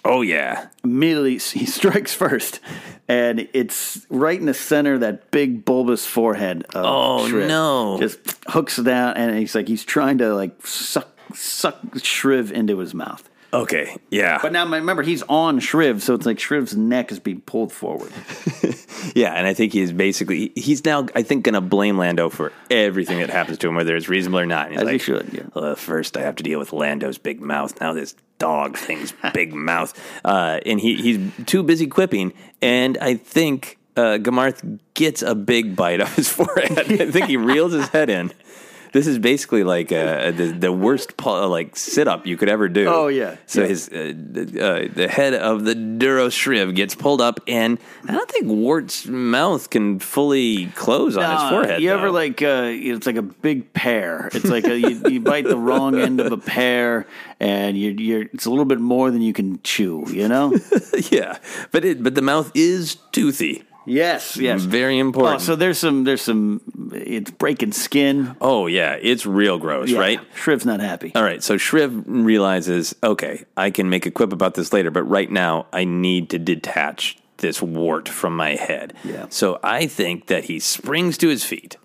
oh 0.04 0.22
yeah. 0.22 0.68
immediately 0.84 1.38
he 1.58 1.66
strikes 1.66 2.12
first, 2.12 2.60
and 3.08 3.48
it's 3.52 4.06
right 4.10 4.38
in 4.38 4.46
the 4.46 4.54
center 4.54 4.94
of 4.94 5.00
that 5.00 5.30
big 5.30 5.64
bulbous 5.64 6.04
forehead. 6.06 6.64
Of 6.74 6.84
Oh, 6.84 7.26
Shriv. 7.28 7.46
no. 7.48 7.98
Just 8.00 8.18
hooks 8.48 8.78
it 8.78 8.84
down, 8.84 9.16
and 9.16 9.38
he's 9.38 9.54
like 9.54 9.68
he's 9.68 9.84
trying 9.84 10.18
to 10.18 10.34
like 10.34 10.66
suck 10.66 11.08
suck 11.32 11.80
Shriv 11.96 12.50
into 12.50 12.78
his 12.78 12.92
mouth. 12.92 13.29
Okay. 13.52 13.96
Yeah. 14.10 14.38
But 14.40 14.52
now 14.52 14.64
remember 14.64 15.02
he's 15.02 15.22
on 15.22 15.60
Shriv, 15.60 16.00
so 16.00 16.14
it's 16.14 16.26
like 16.26 16.38
Shriv's 16.38 16.76
neck 16.76 17.10
is 17.10 17.18
being 17.18 17.40
pulled 17.40 17.72
forward. 17.72 18.12
Yeah, 19.14 19.32
and 19.32 19.46
I 19.46 19.54
think 19.54 19.72
he's 19.72 19.92
basically 19.92 20.52
he's 20.54 20.84
now 20.84 21.06
I 21.14 21.22
think 21.22 21.44
going 21.44 21.54
to 21.54 21.60
blame 21.60 21.98
Lando 21.98 22.28
for 22.28 22.52
everything 22.70 23.18
that 23.20 23.30
happens 23.30 23.58
to 23.58 23.68
him, 23.68 23.74
whether 23.74 23.96
it's 23.96 24.08
reasonable 24.08 24.40
or 24.40 24.46
not. 24.46 24.66
And 24.66 24.74
he's 24.74 24.82
As 24.82 24.88
he 24.90 24.98
should, 24.98 25.30
yeah. 25.32 25.42
"Well, 25.54 25.74
first 25.76 26.16
I 26.16 26.22
have 26.22 26.36
to 26.36 26.42
deal 26.42 26.58
with 26.58 26.72
Lando's 26.72 27.18
big 27.18 27.40
mouth. 27.40 27.80
Now 27.80 27.92
this 27.92 28.14
dog 28.38 28.76
thing's 28.76 29.12
big 29.34 29.54
mouth, 29.54 29.98
uh, 30.24 30.60
and 30.66 30.80
he 30.80 30.96
he's 30.96 31.18
too 31.46 31.62
busy 31.62 31.86
quipping. 31.86 32.32
And 32.60 32.98
I 32.98 33.14
think 33.14 33.78
uh, 33.96 34.18
G'maarth 34.20 34.78
gets 34.94 35.22
a 35.22 35.34
big 35.34 35.76
bite 35.76 36.00
off 36.00 36.16
his 36.16 36.28
forehead. 36.32 37.00
I 37.00 37.10
think 37.10 37.26
he 37.26 37.36
reels 37.36 37.72
his 37.72 37.88
head 37.88 38.10
in. 38.10 38.32
This 38.92 39.06
is 39.06 39.18
basically 39.18 39.62
like 39.64 39.92
uh, 39.92 40.30
the 40.32 40.46
the 40.58 40.72
worst 40.72 41.14
like 41.24 41.76
sit 41.76 42.08
up 42.08 42.26
you 42.26 42.36
could 42.36 42.48
ever 42.48 42.68
do. 42.68 42.86
Oh, 42.88 43.08
yeah. 43.08 43.36
So 43.46 43.62
Yeah. 43.62 43.66
his 43.68 43.88
uh, 43.88 44.12
the, 44.14 44.42
uh, 44.60 44.88
the 44.94 45.08
head 45.08 45.34
of 45.34 45.64
the 45.64 45.74
Duros 45.74 46.34
Shriv 46.34 46.74
gets 46.74 46.94
pulled 46.94 47.20
up, 47.20 47.40
and 47.46 47.78
I 48.08 48.12
don't 48.12 48.30
think 48.30 48.46
Worrt's 48.46 49.06
mouth 49.06 49.70
can 49.70 49.98
fully 49.98 50.66
close 50.68 51.16
on 51.16 51.30
his 51.30 51.50
forehead. 51.50 51.82
You 51.82 51.90
though. 51.90 51.98
ever 51.98 52.10
like 52.10 52.42
uh, 52.42 52.64
it's 52.70 53.06
like 53.06 53.16
a 53.16 53.22
big 53.22 53.72
pear. 53.72 54.30
It's 54.32 54.46
like 54.46 54.66
a, 54.66 54.78
you, 54.78 55.02
you 55.08 55.20
bite 55.20 55.44
the 55.44 55.58
wrong 55.58 55.98
end 55.98 56.20
of 56.20 56.32
a 56.32 56.38
pear, 56.38 57.06
and 57.38 57.78
you're, 57.78 57.92
you're 57.92 58.22
it's 58.32 58.46
a 58.46 58.50
little 58.50 58.64
bit 58.64 58.80
more 58.80 59.10
than 59.10 59.22
you 59.22 59.32
can 59.32 59.60
chew. 59.62 60.04
You 60.10 60.28
know? 60.28 60.58
yeah, 61.10 61.38
but 61.70 61.84
it 61.84 62.02
but 62.02 62.14
the 62.14 62.22
mouth 62.22 62.50
is 62.54 62.96
toothy. 63.12 63.62
Yes, 63.86 64.36
yes. 64.36 64.62
Very 64.62 64.98
important. 64.98 65.22
Oh, 65.24 65.26
important. 65.26 65.46
so 65.46 65.56
there's 65.56 65.78
some 65.78 66.04
there's 66.04 66.22
some 66.22 66.60
it's 66.92 67.30
breaking 67.30 67.72
skin. 67.72 68.36
Oh 68.40 68.66
yeah, 68.66 68.98
it's 69.00 69.26
real 69.26 69.58
gross, 69.58 69.90
Yeah, 69.90 69.98
right? 69.98 70.20
Shriv's 70.34 70.66
not 70.66 70.80
happy. 70.80 71.12
All 71.14 71.22
right, 71.22 71.42
so 71.42 71.56
Shriv 71.56 72.04
realizes, 72.06 72.94
okay, 73.02 73.44
I 73.56 73.70
can 73.70 73.90
make 73.90 74.06
a 74.06 74.10
quip 74.10 74.32
about 74.32 74.54
this 74.54 74.72
later, 74.72 74.90
but 74.90 75.04
right 75.04 75.30
now 75.30 75.66
I 75.72 75.84
need 75.84 76.30
to 76.30 76.38
detach 76.38 77.16
this 77.38 77.62
worrt 77.62 78.08
from 78.08 78.36
my 78.36 78.54
head. 78.56 78.92
Yeah. 79.02 79.26
So 79.30 79.58
I 79.62 79.86
think 79.86 80.26
that 80.26 80.44
he 80.44 80.60
springs 80.60 81.16
to 81.18 81.28
his 81.28 81.44
feet. 81.44 81.76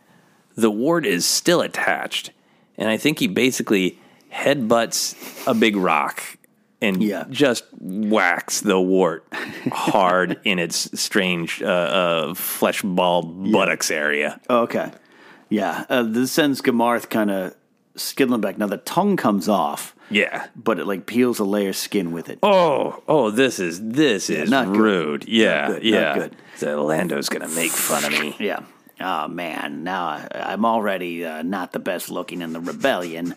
The 0.55 0.71
worrt 0.71 1.05
is 1.05 1.25
still 1.25 1.61
attached, 1.61 2.31
and 2.77 2.89
I 2.89 2.97
think 2.97 3.19
he 3.19 3.27
basically 3.27 3.99
headbutts 4.31 5.15
a 5.47 5.53
big 5.53 5.75
rock 5.75 6.34
and 6.81 7.01
Yeah. 7.01 7.25
just 7.29 7.63
whacks 7.79 8.61
the 8.61 8.79
worrt 8.79 9.25
hard 9.71 10.39
in 10.43 10.59
its 10.59 10.99
strange 10.99 11.61
uh, 11.61 11.65
uh, 11.65 12.33
flesh 12.33 12.81
ball 12.81 13.23
buttocks 13.23 13.89
area. 13.91 14.39
Okay. 14.49 14.91
Yeah, 15.49 15.85
uh, 15.89 16.03
this 16.03 16.31
sends 16.31 16.61
G'maarth 16.61 17.09
kind 17.09 17.29
of 17.31 17.55
skittling 17.95 18.41
back. 18.41 18.57
Now 18.57 18.67
the 18.67 18.77
tongue 18.77 19.15
comes 19.15 19.47
off, 19.47 19.95
Yeah. 20.09 20.47
but 20.55 20.79
it 20.79 20.85
like 20.87 21.05
peels 21.05 21.39
a 21.39 21.45
layer 21.45 21.69
of 21.69 21.75
skin 21.77 22.11
with 22.11 22.29
it. 22.29 22.39
Oh, 22.43 23.01
oh, 23.07 23.29
this 23.31 23.59
is 23.59 23.79
this 23.81 24.29
is 24.29 24.49
not 24.49 24.67
good. 24.67 24.77
rude. 24.77 25.27
Yeah, 25.27 25.67
Not 25.67 25.67
good, 25.67 25.83
not 25.83 25.83
yeah. 25.99 26.13
good. 26.15 26.35
So 26.57 26.83
Lando's 26.83 27.29
gonna 27.29 27.47
make 27.49 27.71
fun 27.71 28.03
of 28.05 28.19
me. 28.19 28.35
Yeah. 28.39 28.61
Oh 28.99 29.27
man, 29.27 29.83
now 29.83 30.05
I, 30.07 30.27
I'm 30.33 30.65
already 30.65 31.25
uh, 31.25 31.41
not 31.43 31.73
the 31.73 31.79
best 31.79 32.09
looking 32.09 32.41
in 32.41 32.53
the 32.53 32.61
rebellion. 32.61 33.35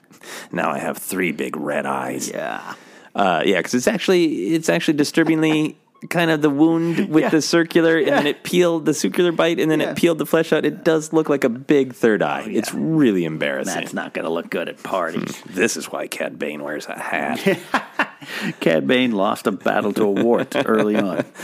Now 0.52 0.70
I 0.70 0.78
have 0.78 0.98
three 0.98 1.32
big 1.32 1.56
red 1.56 1.84
eyes. 1.84 2.28
Yeah. 2.30 2.74
Uh, 3.18 3.42
yeah, 3.44 3.58
because 3.58 3.74
it's 3.74 3.88
actually 3.88 4.54
it's 4.54 4.68
actually 4.68 4.94
disturbingly 4.96 5.76
kind 6.10 6.30
of 6.30 6.40
the 6.40 6.48
wound 6.50 7.08
with 7.08 7.24
Yeah. 7.24 7.28
the 7.30 7.42
circular, 7.42 7.96
and 7.98 8.06
then 8.06 8.26
it 8.28 8.44
peeled 8.44 8.86
the 8.86 8.94
circular 8.94 9.32
bite, 9.32 9.58
and 9.58 9.68
then 9.68 9.80
Yeah. 9.80 9.90
it 9.90 9.96
peeled 9.96 10.18
the 10.18 10.26
flesh 10.26 10.52
out. 10.52 10.64
It 10.64 10.84
does 10.84 11.12
look 11.12 11.28
like 11.28 11.42
a 11.42 11.48
big 11.48 11.92
third 11.92 12.22
eye. 12.22 12.46
It's 12.48 12.72
really 12.72 13.24
embarrassing. 13.24 13.74
That's 13.74 13.92
not 13.92 14.14
going 14.14 14.24
to 14.24 14.30
look 14.30 14.48
good 14.48 14.68
at 14.68 14.80
parties. 14.84 15.42
This 15.46 15.76
is 15.76 15.86
why 15.90 16.06
Cad 16.06 16.38
Bane 16.38 16.62
wears 16.62 16.86
a 16.86 16.96
hat. 16.96 17.40
Cad 18.60 18.86
Bane 18.86 19.10
lost 19.10 19.48
a 19.48 19.50
battle 19.52 19.92
to 19.94 20.04
a 20.04 20.10
worrt 20.24 20.54
early 20.64 20.94
on. 20.96 21.24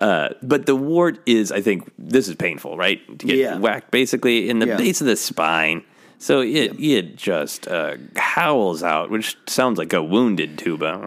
Uh, 0.00 0.30
but 0.42 0.64
the 0.66 0.74
worrt 0.74 1.20
is, 1.26 1.52
I 1.52 1.60
think, 1.60 1.90
this 1.98 2.26
is 2.28 2.34
painful, 2.34 2.76
right? 2.78 3.00
To 3.18 3.26
get 3.26 3.36
Yeah. 3.36 3.58
whacked 3.58 3.90
basically 3.90 4.48
in 4.48 4.58
the 4.58 4.66
Yeah. 4.66 4.76
base 4.78 5.00
of 5.02 5.06
the 5.06 5.14
spine. 5.16 5.82
So 6.20 6.42
it 6.42 6.78
it 6.78 7.16
just 7.16 7.66
uh, 7.66 7.96
howls 8.14 8.82
out, 8.82 9.08
which 9.10 9.38
sounds 9.46 9.78
like 9.78 9.94
a 9.94 10.02
wounded 10.02 10.58
tuba. 10.58 11.00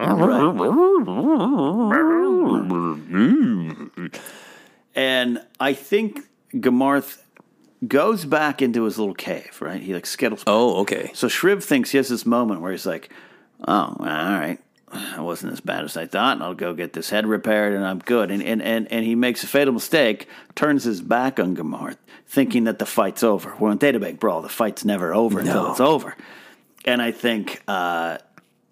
And 4.96 5.40
I 5.60 5.72
think 5.72 6.20
G'maarth 6.52 7.22
goes 7.86 8.24
back 8.24 8.60
into 8.60 8.84
his 8.84 8.98
little 8.98 9.14
cave, 9.14 9.56
right? 9.60 9.80
He 9.80 9.94
like 9.94 10.06
skittles. 10.06 10.42
Oh, 10.48 10.80
okay. 10.80 11.12
So 11.14 11.28
Shriv 11.28 11.62
thinks 11.62 11.90
he 11.90 11.96
has 11.98 12.08
this 12.08 12.26
moment 12.26 12.60
where 12.60 12.72
he's 12.72 12.86
like, 12.86 13.08
"Oh, 13.68 13.94
all 13.98 14.06
right, 14.06 14.58
it 14.94 15.20
wasn't 15.20 15.52
as 15.52 15.60
bad 15.60 15.84
as 15.84 15.96
I 15.96 16.06
thought, 16.06 16.36
and 16.36 16.42
I'll 16.42 16.54
go 16.54 16.74
get 16.74 16.92
this 16.92 17.10
head 17.10 17.26
repaired, 17.26 17.74
and 17.74 17.84
I'm 17.84 17.98
good." 17.98 18.30
And 18.30 18.42
and 18.42 18.62
and, 18.62 18.90
and 18.90 19.04
he 19.04 19.14
makes 19.14 19.42
a 19.44 19.46
fatal 19.46 19.74
mistake, 19.74 20.28
turns 20.54 20.84
his 20.84 21.00
back 21.00 21.38
on 21.38 21.56
G'maarth, 21.56 21.98
thinking 22.26 22.64
that 22.64 22.78
the 22.78 22.86
fight's 22.86 23.22
over. 23.22 23.54
Well, 23.58 23.72
in 23.72 23.78
Databank 23.78 24.18
Brawl, 24.18 24.42
the 24.42 24.48
fight's 24.48 24.84
never 24.84 25.14
over 25.14 25.40
until 25.40 25.70
it's 25.70 25.80
over. 25.80 26.16
And 26.84 27.00
I 27.00 27.12
think 27.12 27.62
uh, 27.66 28.18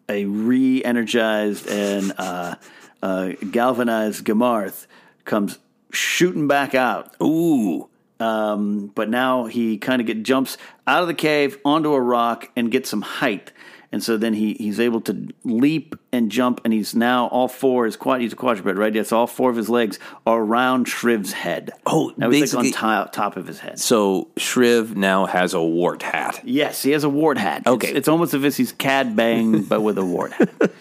a 0.08 0.24
re-energized 0.26 1.66
and 1.66 2.12
uh, 2.18 2.56
uh, 3.02 3.32
galvanized 3.50 4.24
G'maarth 4.24 4.86
comes 5.24 5.58
shooting 5.92 6.48
back 6.48 6.74
out. 6.74 7.14
Ooh. 7.22 7.88
Um, 8.20 8.92
but 8.94 9.08
now 9.08 9.46
he 9.46 9.78
kind 9.78 10.00
of 10.00 10.06
get 10.06 10.22
jumps 10.22 10.56
out 10.86 11.02
of 11.02 11.08
the 11.08 11.14
cave 11.14 11.58
onto 11.64 11.92
a 11.92 12.00
rock 12.00 12.50
and 12.54 12.70
gets 12.70 12.88
some 12.88 13.02
height. 13.02 13.50
And 13.92 14.02
so 14.02 14.16
then 14.16 14.32
he, 14.32 14.54
he's 14.54 14.80
able 14.80 15.02
to 15.02 15.28
leap 15.44 15.94
and 16.12 16.30
jump, 16.30 16.62
and 16.64 16.72
he's 16.72 16.94
now 16.94 17.26
all 17.26 17.46
four. 17.46 17.84
His 17.84 17.96
quad, 17.96 18.22
he's 18.22 18.32
a 18.32 18.36
quadruped, 18.36 18.78
right? 18.78 18.94
Yes, 18.94 19.12
all 19.12 19.26
four 19.26 19.50
of 19.50 19.56
his 19.56 19.68
legs 19.68 19.98
are 20.26 20.40
around 20.40 20.86
Shriv's 20.86 21.32
head. 21.32 21.72
Oh, 21.84 22.12
now 22.16 22.30
he's 22.30 22.54
like 22.54 22.66
on 22.66 22.72
top, 22.72 23.12
top 23.12 23.36
of 23.36 23.46
his 23.46 23.60
head. 23.60 23.78
So 23.78 24.28
Shriv 24.36 24.96
now 24.96 25.26
has 25.26 25.52
a 25.52 25.62
worrt 25.62 26.02
hat. 26.02 26.40
Yes, 26.42 26.82
he 26.82 26.92
has 26.92 27.04
a 27.04 27.10
worrt 27.10 27.36
hat. 27.36 27.66
Okay. 27.66 27.88
it's, 27.88 27.98
it's 27.98 28.08
almost 28.08 28.32
as 28.32 28.42
if 28.42 28.56
he's 28.56 28.72
Cad 28.72 29.14
Bane, 29.14 29.62
but 29.64 29.82
with 29.82 29.98
a 29.98 30.04
worrt 30.04 30.32
hat. 30.32 30.72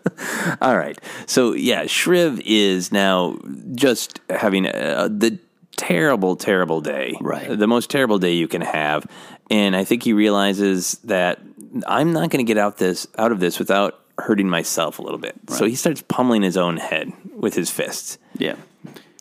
All 0.60 0.76
right. 0.76 0.98
So 1.26 1.52
yeah, 1.54 1.84
Shriv 1.84 2.40
is 2.44 2.92
now 2.92 3.36
just 3.74 4.20
having 4.28 4.66
uh, 4.66 5.08
the 5.10 5.38
terrible, 5.76 6.36
terrible 6.36 6.80
day. 6.80 7.16
Right. 7.20 7.58
The 7.58 7.66
most 7.66 7.90
terrible 7.90 8.18
day 8.18 8.34
you 8.34 8.48
can 8.48 8.60
have, 8.60 9.06
and 9.50 9.76
I 9.76 9.84
think 9.84 10.02
he 10.02 10.12
realizes 10.12 10.92
that 11.04 11.40
I'm 11.86 12.12
not 12.12 12.30
going 12.30 12.44
to 12.44 12.48
get 12.48 12.58
out 12.58 12.78
this 12.78 13.06
out 13.18 13.32
of 13.32 13.40
this 13.40 13.58
without 13.58 14.00
hurting 14.18 14.48
myself 14.48 14.98
a 14.98 15.02
little 15.02 15.18
bit. 15.18 15.34
So 15.48 15.64
he 15.64 15.74
starts 15.74 16.02
pummeling 16.06 16.42
his 16.42 16.56
own 16.56 16.76
head 16.76 17.12
with 17.34 17.54
his 17.54 17.70
fists. 17.70 18.18
Yeah. 18.36 18.56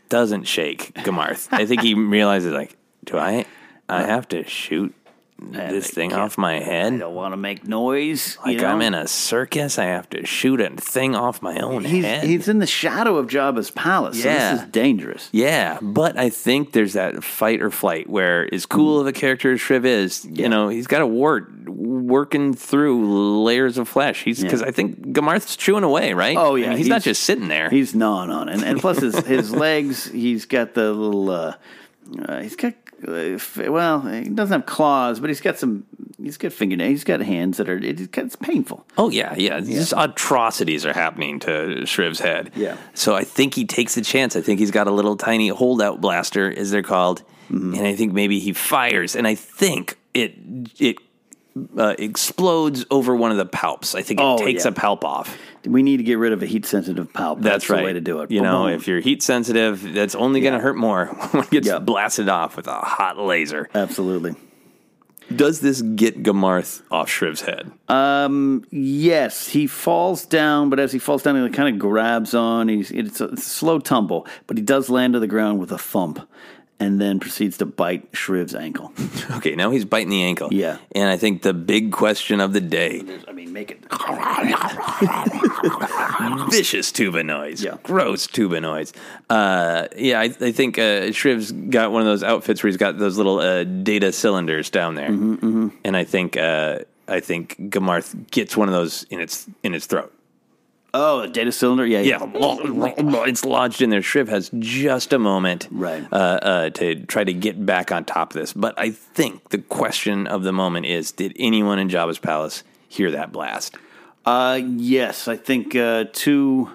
Doesn't 0.09 0.45
shake 0.45 0.93
G'maarth. 0.95 1.47
I 1.51 1.65
think 1.65 1.81
he 1.81 1.93
realizes 1.93 2.53
like, 2.53 2.75
do 3.05 3.17
I? 3.17 3.45
I 3.87 4.03
uh, 4.03 4.05
have 4.05 4.27
to 4.29 4.43
shoot 4.43 4.93
this 5.39 5.89
thing 5.89 6.13
off 6.13 6.37
my 6.37 6.59
head. 6.59 6.93
I 6.93 6.97
don't 6.97 7.15
want 7.15 7.33
to 7.33 7.37
make 7.37 7.67
noise. 7.67 8.37
Like 8.45 8.55
you 8.55 8.61
know? 8.61 8.67
I'm 8.67 8.81
in 8.81 8.93
a 8.93 9.07
circus. 9.07 9.79
I 9.79 9.85
have 9.85 10.09
to 10.11 10.25
shoot 10.25 10.61
a 10.61 10.69
thing 10.71 11.15
off 11.15 11.41
my 11.41 11.59
own 11.59 11.85
He's, 11.85 12.03
head. 12.03 12.23
he's 12.23 12.47
in 12.47 12.59
the 12.59 12.67
shadow 12.67 13.17
of 13.17 13.27
Jabba's 13.27 13.71
palace. 13.71 14.21
So 14.21 14.29
this 14.29 14.61
is 14.61 14.67
dangerous. 14.69 15.29
Yeah, 15.31 15.79
but 15.81 16.17
I 16.17 16.29
think 16.29 16.73
there's 16.73 16.93
that 16.93 17.23
fight 17.23 17.61
or 17.61 17.71
flight 17.71 18.09
where, 18.09 18.53
as 18.53 18.65
cool 18.65 18.99
of 18.99 19.07
a 19.07 19.13
character 19.13 19.53
as 19.53 19.59
Shriv 19.59 19.85
is, 19.85 20.25
you 20.25 20.49
know, 20.49 20.69
he's 20.69 20.87
got 20.87 21.01
a 21.01 21.07
worrt 21.07 21.69
working 21.69 22.53
through 22.53 23.43
layers 23.43 23.77
of 23.77 23.87
flesh. 23.87 24.23
He's 24.23 24.41
because 24.41 24.61
I 24.61 24.71
think 24.71 24.99
G'maarth's 25.13 25.55
chewing 25.55 25.83
away, 25.83 26.13
right? 26.13 26.37
Oh 26.37 26.55
I 26.55 26.59
yeah, 26.59 26.69
mean, 26.69 26.77
he's, 26.77 26.87
not 26.87 27.01
just 27.01 27.23
sitting 27.23 27.47
there. 27.47 27.69
He's 27.69 27.95
gnawing 27.95 28.29
on 28.29 28.49
it, 28.49 28.55
and, 28.55 28.63
and 28.63 28.79
plus 28.79 28.99
his 28.99 29.17
his 29.25 29.51
legs. 29.55 30.05
He's 30.05 30.45
got 30.45 30.73
the 30.73 30.91
little. 30.91 31.29
Uh, 31.29 31.53
uh, 32.27 32.41
he's 32.41 32.55
got 32.55 32.73
uh, 33.07 33.37
well, 33.71 34.01
he 34.01 34.27
doesn't 34.29 34.51
have 34.61 34.65
claws, 34.65 35.19
but 35.19 35.29
he's 35.29 35.41
got 35.41 35.57
some. 35.57 35.85
He's 36.21 36.37
got 36.37 36.51
fingernails. 36.51 36.89
He's 36.89 37.03
got 37.05 37.21
hands 37.21 37.57
that 37.57 37.69
are. 37.69 37.77
It's, 37.77 38.01
it's 38.17 38.35
painful. 38.35 38.85
Oh 38.97 39.09
yeah, 39.09 39.35
yeah. 39.37 39.59
Just 39.61 39.93
atrocities 39.95 40.85
are 40.85 40.91
happening 40.93 41.39
to 41.41 41.85
Shriv's 41.85 42.19
head. 42.19 42.51
Yeah. 42.55 42.75
So 42.93 43.15
I 43.15 43.23
think 43.23 43.53
he 43.55 43.65
takes 43.65 43.95
the 43.95 44.01
chance. 44.01 44.35
I 44.35 44.41
think 44.41 44.59
he's 44.59 44.71
got 44.71 44.87
a 44.87 44.91
little 44.91 45.15
tiny 45.15 45.47
holdout 45.47 46.01
blaster, 46.01 46.51
as 46.51 46.71
they're 46.71 46.83
called, 46.83 47.23
Mm-hmm. 47.49 47.73
and 47.75 47.87
I 47.87 47.95
think 47.95 48.13
maybe 48.13 48.39
he 48.39 48.53
fires, 48.53 49.15
and 49.15 49.25
I 49.25 49.35
think 49.35 49.97
it 50.13 50.35
it 50.77 50.97
uh, 51.77 51.95
explodes 51.97 52.85
over 52.91 53.15
one 53.15 53.31
of 53.31 53.37
the 53.37 53.45
palps. 53.45 53.95
I 53.95 54.01
think 54.03 54.19
it 54.19 54.23
Oh, 54.23 54.37
takes 54.37 54.65
yeah. 54.65 54.71
a 54.71 54.73
palp 54.73 55.03
off. 55.03 55.35
We 55.65 55.83
need 55.83 55.97
to 55.97 56.03
get 56.03 56.17
rid 56.17 56.33
of 56.33 56.41
a 56.41 56.45
heat 56.45 56.65
sensitive 56.65 57.11
palp. 57.11 57.41
That's, 57.41 57.67
the 57.67 57.73
right. 57.73 57.85
way 57.85 57.93
to 57.93 58.01
do 58.01 58.21
it. 58.21 58.31
You 58.31 58.41
know, 58.41 58.67
if 58.67 58.87
you're 58.87 58.99
heat 58.99 59.21
sensitive, 59.21 59.93
that's 59.93 60.15
only 60.15 60.41
going 60.41 60.53
to 60.53 60.59
hurt 60.59 60.77
more 60.77 61.05
when 61.31 61.43
it 61.43 61.49
gets 61.49 61.69
blasted 61.79 62.29
off 62.29 62.55
with 62.55 62.67
a 62.67 62.79
hot 62.79 63.17
laser. 63.17 63.69
Absolutely. 63.73 64.35
Does 65.35 65.59
this 65.59 65.81
get 65.81 66.23
G'maarth 66.23 66.81
off 66.89 67.07
Shriv's 67.09 67.41
head? 67.41 67.71
Um. 67.87 68.65
Yes, 68.71 69.47
he 69.47 69.67
falls 69.67 70.25
down, 70.25 70.69
but 70.69 70.79
as 70.79 70.91
he 70.91 70.97
falls 70.97 71.21
down, 71.21 71.41
he 71.43 71.49
kind 71.51 71.73
of 71.73 71.79
grabs 71.79 72.33
on. 72.33 72.67
He's 72.67 72.89
it's 72.89 73.21
a, 73.21 73.25
it's 73.25 73.45
a 73.45 73.49
slow 73.49 73.79
tumble, 73.79 74.25
but 74.47 74.57
he 74.57 74.63
does 74.63 74.89
land 74.89 75.13
to 75.13 75.19
the 75.19 75.27
ground 75.27 75.59
with 75.59 75.71
a 75.71 75.77
thump, 75.77 76.27
and 76.79 76.99
then 76.99 77.19
proceeds 77.19 77.57
to 77.57 77.65
bite 77.65 78.11
Shriv's 78.13 78.55
ankle. 78.55 78.91
Okay, 79.39 79.55
now 79.55 79.69
he's 79.69 79.85
biting 79.85 80.09
the 80.09 80.23
ankle. 80.23 80.49
Yeah. 80.51 80.79
And 80.93 81.07
I 81.07 81.15
think 81.15 81.43
the 81.43 81.53
big 81.53 81.91
question 81.91 82.41
of 82.41 82.51
the 82.51 82.59
day 82.59 83.03
I 83.27 83.31
mean, 83.31 83.53
make 83.53 83.71
it. 83.71 83.79
vicious 86.51 86.91
tuba 86.91 87.23
noise. 87.23 87.63
Yeah. 87.63 87.77
Gross 87.83 88.27
tuba 88.27 88.59
noise. 88.59 88.93
Uh, 89.29 89.87
yeah, 89.95 90.19
I, 90.19 90.25
I 90.25 90.51
think 90.51 90.77
uh, 90.77 91.11
Shriv's 91.11 91.51
got 91.51 91.91
one 91.91 92.01
of 92.01 92.07
those 92.07 92.23
outfits 92.23 92.63
where 92.63 92.69
he's 92.69 92.77
got 92.77 92.97
those 92.97 93.17
little 93.17 93.39
uh, 93.39 93.63
data 93.63 94.11
cylinders 94.11 94.69
down 94.69 94.95
there, 94.95 95.09
Mm-hmm, 95.09 95.69
and 95.83 95.97
I 95.97 96.03
think 96.03 96.37
uh, 96.37 96.79
I 97.07 97.19
think 97.19 97.55
G'maarth 97.57 98.29
gets 98.31 98.55
one 98.57 98.67
of 98.67 98.73
those 98.73 99.03
in 99.09 99.19
its 99.19 99.47
in 99.63 99.73
its 99.73 99.85
throat. 99.85 100.13
Oh, 100.93 101.21
a 101.21 101.27
data 101.27 101.51
cylinder. 101.51 101.85
Yeah, 101.85 102.01
Yeah, 102.01 102.19
it's 103.27 103.45
lodged 103.45 103.81
in 103.81 103.89
there. 103.91 104.01
Shriv 104.01 104.27
has 104.29 104.49
just 104.57 105.13
a 105.13 105.19
moment, 105.19 105.67
Right. 105.71 106.03
uh, 106.11 106.15
uh, 106.15 106.69
to 106.71 106.95
try 107.05 107.23
to 107.23 107.33
get 107.33 107.63
back 107.65 107.91
on 107.91 108.05
top 108.05 108.31
of 108.35 108.39
this. 108.41 108.53
But 108.53 108.73
I 108.77 108.89
think 108.91 109.49
the 109.49 109.59
question 109.59 110.25
of 110.27 110.43
the 110.43 110.51
moment 110.51 110.87
is: 110.87 111.11
Did 111.11 111.33
anyone 111.37 111.77
in 111.79 111.89
Jabba's 111.89 112.17
palace 112.19 112.63
hear 112.87 113.11
that 113.11 113.31
blast? 113.31 113.75
Uh, 114.25 114.59
yes, 114.63 115.27
I 115.27 115.37
think 115.37 115.75
uh, 115.75 116.05
two 116.11 116.69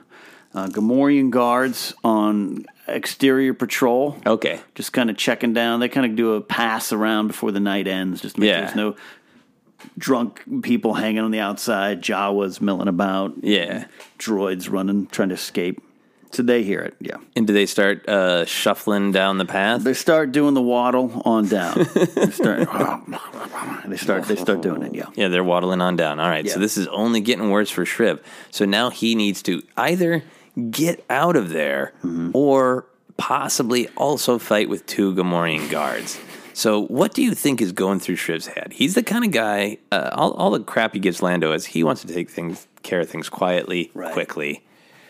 uh, 0.55 0.69
Gamorrean 0.69 1.31
guards 1.31 1.93
on 2.05 2.67
exterior 2.87 3.55
patrol. 3.55 4.17
Okay, 4.27 4.61
Just 4.75 4.93
kind 4.93 5.11
of 5.11 5.17
checking 5.17 5.53
down. 5.55 5.81
They 5.81 5.89
kind 5.89 6.07
of 6.07 6.15
do 6.17 6.35
a 6.35 6.41
pass 6.41 6.93
around 6.93 7.27
before 7.29 7.51
the 7.51 7.61
night 7.61 7.89
ends, 7.89 8.21
just 8.21 8.37
to 8.37 8.41
make 8.41 8.49
sure 8.51 8.55
Yeah. 8.59 8.65
there's 8.67 8.77
no 8.77 8.95
drunk 9.99 10.43
people 10.63 10.95
hanging 10.95 11.21
on 11.21 11.31
the 11.31 11.41
outside, 11.41 12.03
Jawas 12.03 12.61
milling 12.61 12.89
about, 12.89 13.35
yeah. 13.43 13.87
droids 14.19 14.71
running, 14.71 15.07
trying 15.09 15.29
to 15.31 15.35
escape. 15.35 15.81
So 16.33 16.43
they 16.43 16.65
hear 16.65 16.81
it, 16.81 16.97
yeah. 16.99 17.19
And 17.37 17.47
do 17.47 17.53
they 17.53 17.65
start 17.67 18.09
uh, 18.09 18.45
shuffling 18.45 19.13
down 19.13 19.39
the 19.39 19.45
path? 19.45 19.85
They 19.85 19.95
start 19.95 20.33
doing 20.33 20.55
the 20.55 20.63
waddle 20.63 21.23
on 21.25 21.47
down. 21.47 21.87
they 21.95 22.31
start. 22.31 22.69
they 23.87 23.97
start. 23.97 24.25
They 24.25 24.35
start 24.35 24.61
doing 24.61 24.83
it. 24.83 24.95
Yeah. 24.97 25.07
Yeah, 25.15 25.29
they're 25.29 25.45
waddling 25.45 25.81
on 25.81 25.95
down. 25.95 26.19
All 26.19 26.29
right, 26.29 26.45
so 26.49 26.55
Yeah. 26.57 26.59
this 26.61 26.77
is 26.77 26.89
only 26.89 27.21
getting 27.21 27.51
worse 27.51 27.71
for 27.71 27.85
Shriv. 27.85 28.19
So 28.51 28.65
now 28.65 28.91
he 28.91 29.15
needs 29.15 29.43
to 29.43 29.63
either 29.77 30.25
get 30.71 31.05
out 31.09 31.37
of 31.37 31.51
there 31.51 31.93
Mm-hmm. 32.03 32.31
or 32.35 32.87
possibly 33.17 33.87
also 33.97 34.39
fight 34.41 34.69
with 34.69 34.87
two 34.87 35.15
Gamorrean 35.15 35.71
guards. 35.71 36.19
So, 36.55 36.83
what 36.87 37.13
do 37.15 37.23
you 37.23 37.35
think 37.35 37.61
is 37.61 37.73
going 37.73 37.99
through 38.01 38.17
Shriv's 38.17 38.47
head? 38.47 38.73
He's 38.73 38.95
the 38.95 39.03
kind 39.03 39.25
of 39.25 39.33
guy. 39.33 39.79
Uh, 39.93 40.11
all, 40.13 40.33
all 40.35 40.51
the 40.53 40.61
crap 40.61 40.95
he 40.95 41.01
gives 41.01 41.21
Lando 41.23 41.53
is 41.53 41.67
he 41.67 41.83
wants 41.85 42.03
to 42.03 42.07
take 42.15 42.31
things 42.31 42.67
care 42.83 43.01
of 43.01 43.11
things 43.11 43.29
quietly, 43.29 43.91
Right. 43.93 44.13
quickly, 44.13 44.63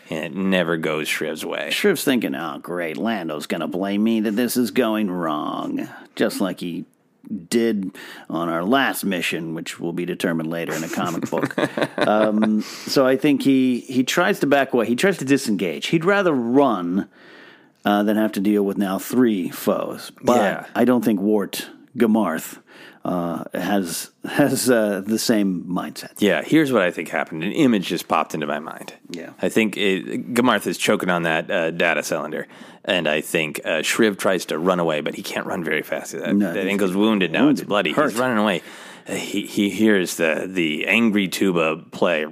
and 0.09 0.23
it 0.25 0.35
never 0.35 0.75
goes 0.77 1.07
Shriv's 1.07 1.45
way. 1.45 1.69
Shriv's 1.71 2.03
thinking, 2.03 2.33
"Oh, 2.35 2.57
great, 2.61 2.97
Lando's 2.97 3.45
gonna 3.47 3.67
blame 3.67 4.03
me 4.03 4.21
that 4.21 4.31
this 4.35 4.57
is 4.57 4.71
going 4.71 5.09
wrong," 5.11 5.87
just 6.15 6.41
like 6.41 6.59
he 6.61 6.85
did 7.49 7.91
on 8.29 8.49
our 8.49 8.63
last 8.63 9.03
mission, 9.03 9.53
which 9.55 9.79
will 9.79 9.93
be 9.93 10.05
determined 10.05 10.47
later 10.49 10.73
in 10.73 10.83
a 10.83 10.87
comic 10.89 11.29
book. 11.31 11.55
Um, 12.07 12.61
so 12.61 13.05
I 13.05 13.17
think 13.17 13.41
he 13.43 13.79
he 13.81 14.03
tries 14.03 14.39
to 14.39 14.47
back 14.47 14.73
away. 14.73 14.85
He 14.87 14.95
tries 14.95 15.17
to 15.19 15.25
disengage. 15.25 15.87
He'd 15.87 16.05
rather 16.05 16.33
run 16.33 17.07
uh, 17.85 18.03
than 18.03 18.17
have 18.17 18.31
to 18.33 18.39
deal 18.41 18.63
with 18.63 18.77
now 18.77 18.99
three 18.99 19.49
foes. 19.49 20.11
But 20.21 20.37
Yeah. 20.37 20.65
I 20.75 20.83
don't 20.85 21.05
think 21.05 21.19
Worrt 21.21 21.69
G'maarth 21.97 22.59
uh, 23.05 23.43
has 23.53 24.11
has 24.25 24.69
uh, 24.69 25.01
the 25.05 25.19
same 25.19 25.63
mindset. 25.65 26.13
Yeah, 26.17 26.41
here's 26.43 26.71
what 26.71 26.81
I 26.81 26.91
think 26.91 27.09
happened. 27.09 27.43
An 27.43 27.51
image 27.51 27.87
just 27.87 28.07
popped 28.07 28.33
into 28.33 28.47
my 28.47 28.59
mind. 28.59 28.93
Yeah. 29.09 29.29
I 29.41 29.49
think 29.49 29.77
it, 29.77 30.33
G'maarth 30.33 30.65
is 30.67 30.77
choking 30.77 31.09
on 31.09 31.23
that 31.23 31.49
uh, 31.51 31.71
data 31.71 32.01
cylinder, 32.03 32.47
and 32.83 33.07
I 33.07 33.21
think 33.21 33.61
uh, 33.63 33.81
Shriv 33.83 34.17
tries 34.17 34.45
to 34.47 34.57
run 34.57 34.79
away, 34.79 35.01
but 35.01 35.13
he 35.15 35.21
can't 35.21 35.45
run 35.45 35.63
very 35.63 35.83
fast. 35.83 36.13
That, 36.13 36.35
No, 36.35 36.51
that 36.53 36.65
ankle's 36.67 36.95
wounded 36.95 37.31
now; 37.31 37.49
it's 37.49 37.61
bloody. 37.61 37.93
hurt. 37.93 38.09
He's 38.11 38.19
running 38.19 38.39
away. 38.39 38.61
He 39.07 39.45
he 39.45 39.69
hears 39.69 40.15
the 40.17 40.47
the 40.51 40.87
angry 40.87 41.27
tuba 41.27 41.77
play. 41.91 42.25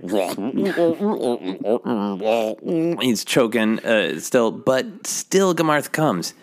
He's 3.01 3.23
choking 3.23 3.79
uh, 3.79 4.19
still, 4.19 4.51
but 4.51 5.05
still 5.05 5.53
G'maarth 5.53 5.91
comes, 5.91 6.33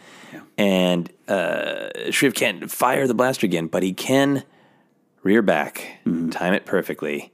and 0.56 1.10
uh, 1.28 1.90
Shriv 2.08 2.34
can't 2.34 2.70
fire 2.70 3.06
the 3.06 3.14
blaster 3.14 3.46
again, 3.46 3.66
but 3.66 3.82
he 3.82 3.92
can 3.92 4.44
rear 5.22 5.42
back, 5.42 5.98
Mm-hmm. 6.06 6.30
time 6.30 6.54
it 6.54 6.64
perfectly. 6.64 7.32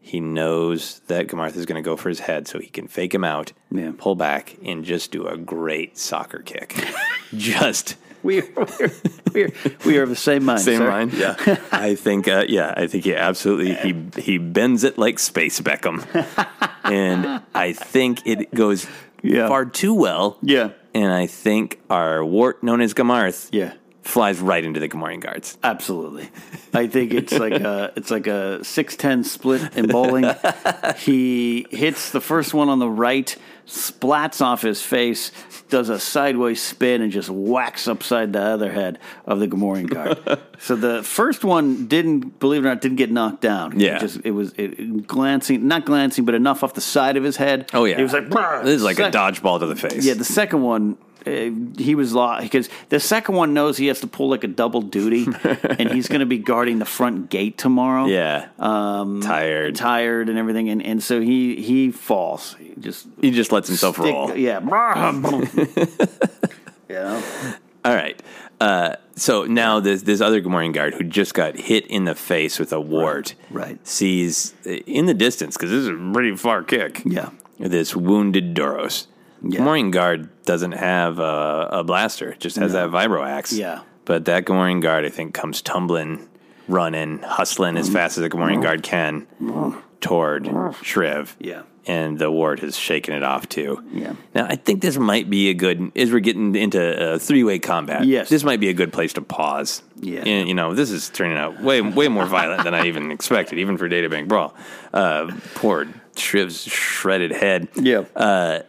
He 0.00 0.20
knows 0.20 1.00
that 1.08 1.26
G'maarth 1.26 1.56
is 1.56 1.66
going 1.66 1.82
to 1.82 1.86
go 1.88 1.96
for 1.96 2.08
his 2.08 2.20
head, 2.20 2.48
so 2.48 2.58
he 2.58 2.68
can 2.68 2.88
fake 2.88 3.14
him 3.14 3.24
out, 3.24 3.52
Yeah. 3.70 3.92
pull 3.96 4.14
back, 4.14 4.56
and 4.64 4.84
just 4.84 5.10
do 5.12 5.26
a 5.26 5.36
great 5.36 5.98
soccer 5.98 6.38
kick. 6.40 6.74
just 7.36 7.96
We 8.22 8.42
we're, 8.56 8.90
we're, 9.32 9.52
we 9.86 9.98
are 9.98 10.02
of 10.02 10.08
the 10.10 10.16
same 10.16 10.44
mind. 10.44 10.60
same 10.60 10.78
sir. 10.78 10.88
line. 10.88 11.10
Yeah, 11.14 11.36
I 11.72 11.94
think. 11.94 12.28
Uh, 12.28 12.44
yeah, 12.48 12.74
I 12.76 12.86
think 12.86 13.04
he 13.04 13.14
absolutely 13.14 13.74
he 13.74 13.94
he 14.20 14.38
bends 14.38 14.84
it 14.84 14.98
like 14.98 15.18
Space 15.18 15.60
Beckham, 15.60 16.04
and 16.84 17.42
I 17.54 17.72
think 17.72 18.26
it 18.26 18.52
goes 18.54 18.86
Yeah. 19.22 19.48
far 19.48 19.64
too 19.64 19.94
well. 19.94 20.36
Yeah. 20.42 20.70
and 20.94 21.12
I 21.12 21.26
think 21.26 21.78
our 21.88 22.24
worrt 22.24 22.62
known 22.62 22.80
as 22.80 22.94
G'maarth, 22.94 23.48
Yeah. 23.52 23.72
Flies 24.02 24.40
right 24.40 24.64
into 24.64 24.80
the 24.80 24.88
Gamorrean 24.88 25.20
guards. 25.20 25.58
Absolutely. 25.62 26.28
I 26.72 26.86
think 26.86 27.12
it's 27.12 27.32
like 27.32 27.52
a 27.52 27.92
it's 27.96 28.10
like 28.10 28.26
a 28.26 28.64
six 28.64 28.96
ten 28.96 29.24
split 29.24 29.76
in 29.76 29.88
bowling. 29.88 30.24
he 30.98 31.66
hits 31.70 32.10
the 32.10 32.20
first 32.20 32.54
one 32.54 32.68
on 32.68 32.78
the 32.78 32.88
right, 32.88 33.36
splats 33.66 34.40
off 34.40 34.62
his 34.62 34.82
face, 34.82 35.32
does 35.68 35.88
a 35.88 35.98
sideways 36.00 36.62
spin, 36.62 37.02
and 37.02 37.12
just 37.12 37.28
whacks 37.28 37.86
upside 37.86 38.32
the 38.32 38.40
other 38.40 38.72
head 38.72 38.98
of 39.26 39.38
the 39.40 39.46
Gamorrean 39.48 39.88
guard. 39.88 40.40
so 40.58 40.76
the 40.76 41.02
first 41.02 41.44
one 41.44 41.86
didn't, 41.86 42.38
believe 42.40 42.64
it 42.64 42.66
or 42.66 42.70
not, 42.70 42.80
didn't 42.80 42.96
get 42.96 43.10
knocked 43.10 43.42
down. 43.42 43.78
Yeah. 43.78 43.96
it 43.96 44.00
just 44.00 44.20
it 44.24 44.32
was 44.32 44.52
it, 44.56 45.06
glancing, 45.06 45.68
not 45.68 45.84
glancing, 45.84 46.24
but 46.24 46.34
enough 46.34 46.64
off 46.64 46.74
the 46.74 46.80
side 46.80 47.16
of 47.16 47.24
his 47.24 47.36
head. 47.36 47.70
Oh 47.74 47.84
yeah, 47.84 47.98
it 47.98 48.02
was 48.02 48.12
like 48.12 48.28
"Brr." 48.30 48.62
this 48.64 48.76
is 48.76 48.82
like 48.82 48.96
Sec- 48.96 49.14
a 49.14 49.16
dodgeball 49.16 49.60
to 49.60 49.66
the 49.66 49.76
face. 49.76 50.04
Yeah, 50.04 50.14
the 50.14 50.24
second 50.24 50.62
one, 50.62 50.96
uh, 51.26 51.50
he 51.80 51.94
was 51.94 52.14
lost 52.14 52.42
because 52.42 52.68
the 52.88 53.00
second 53.00 53.34
one 53.34 53.54
knows 53.54 53.76
he 53.76 53.86
has 53.88 54.00
to 54.00 54.06
pull 54.06 54.28
like 54.30 54.44
a 54.44 54.48
double 54.48 54.82
duty, 54.82 55.26
and 55.78 55.90
he's 55.92 56.08
going 56.08 56.20
to 56.20 56.26
be 56.26 56.38
guarding 56.38 56.78
the 56.78 56.84
front 56.84 57.30
gate 57.30 57.58
tomorrow. 57.58 58.06
yeah, 58.06 58.48
um, 58.58 59.20
tired. 59.20 59.74
tired, 59.76 60.28
and 60.28 60.38
everything, 60.38 60.68
and, 60.68 60.82
and 60.82 61.02
so 61.02 61.20
he 61.20 61.60
he 61.62 61.90
falls. 61.90 62.54
He 62.58 62.74
just 62.80 63.06
He 63.20 63.30
just 63.30 63.52
lets 63.52 63.68
himself 63.68 63.96
stick- 63.96 64.12
roll. 64.12 64.36
Yeah, 64.36 64.58
know. 66.88 67.22
All 67.84 67.94
right. 67.94 68.20
Uh, 68.60 68.96
so 69.16 69.44
now 69.44 69.80
this 69.80 70.02
this 70.02 70.20
other 70.20 70.40
good 70.40 70.50
morning 70.50 70.72
guard 70.72 70.94
who 70.94 71.04
just 71.04 71.32
got 71.34 71.56
hit 71.56 71.86
in 71.86 72.04
the 72.04 72.14
face 72.14 72.58
with 72.58 72.72
a 72.72 72.80
worrt, 72.80 73.34
Right. 73.50 73.84
sees 73.86 74.54
uh, 74.66 74.70
in 74.70 75.06
the 75.06 75.14
distance 75.14 75.56
because 75.56 75.70
this 75.70 75.80
is 75.80 75.88
a 75.88 76.12
pretty 76.12 76.36
far 76.36 76.62
kick. 76.62 77.02
Yeah. 77.06 77.30
this 77.58 77.96
wounded 77.96 78.54
Duros. 78.54 79.06
Yeah. 79.42 79.90
Guard 79.90 80.28
doesn't 80.44 80.72
have 80.72 81.18
a, 81.18 81.68
a 81.72 81.84
blaster; 81.84 82.30
it 82.32 82.40
just 82.40 82.56
has 82.56 82.72
that 82.72 82.90
vibro 82.90 83.26
axe. 83.26 83.52
Yeah. 83.52 83.80
but 84.04 84.24
that 84.26 84.44
Gamorrean 84.44 84.80
guard, 84.82 85.04
I 85.04 85.08
think, 85.08 85.34
comes 85.34 85.62
tumbling, 85.62 86.28
running, 86.68 87.18
hustling 87.20 87.76
as 87.76 87.88
fast 87.88 88.18
as 88.18 88.24
a 88.24 88.28
Gamorrean 88.30 88.62
guard 88.62 88.82
can 88.82 89.26
toward 90.00 90.44
Shriv. 90.44 91.34
Yeah. 91.38 91.62
and 91.86 92.18
the 92.18 92.30
worrt 92.30 92.60
has 92.60 92.76
shaken 92.76 93.14
it 93.14 93.22
off 93.22 93.48
too. 93.48 93.82
Yeah. 93.92 94.14
Now, 94.34 94.46
I 94.46 94.56
think 94.56 94.80
this 94.82 94.96
might 94.98 95.28
be 95.30 95.50
a 95.50 95.54
good 95.54 95.92
as 95.96 96.10
we're 96.12 96.20
getting 96.20 96.54
into 96.54 96.80
uh, 97.14 97.18
three 97.18 97.44
way 97.44 97.58
combat. 97.58 98.04
Yes. 98.04 98.28
this 98.28 98.44
might 98.44 98.60
be 98.60 98.68
a 98.68 98.74
good 98.74 98.92
place 98.92 99.12
to 99.14 99.22
pause. 99.22 99.82
Yeah. 99.96 100.20
and, 100.20 100.48
you 100.48 100.54
know, 100.54 100.74
this 100.74 100.90
is 100.90 101.08
turning 101.10 101.36
out 101.36 101.60
way 101.62 101.80
way 101.80 102.08
more 102.08 102.26
violent 102.26 102.64
than 102.64 102.74
I 102.74 102.86
even 102.86 103.10
expected, 103.16 103.58
even 103.58 103.76
for 103.78 103.88
Databank 103.88 104.28
Brawl. 104.28 104.54
Uh, 104.92 105.30
poor 105.54 105.86
Shriv's 106.14 106.64
shredded 106.64 107.30
head. 107.32 107.68
Yeah. 107.76 108.04
Uh, 108.16 108.60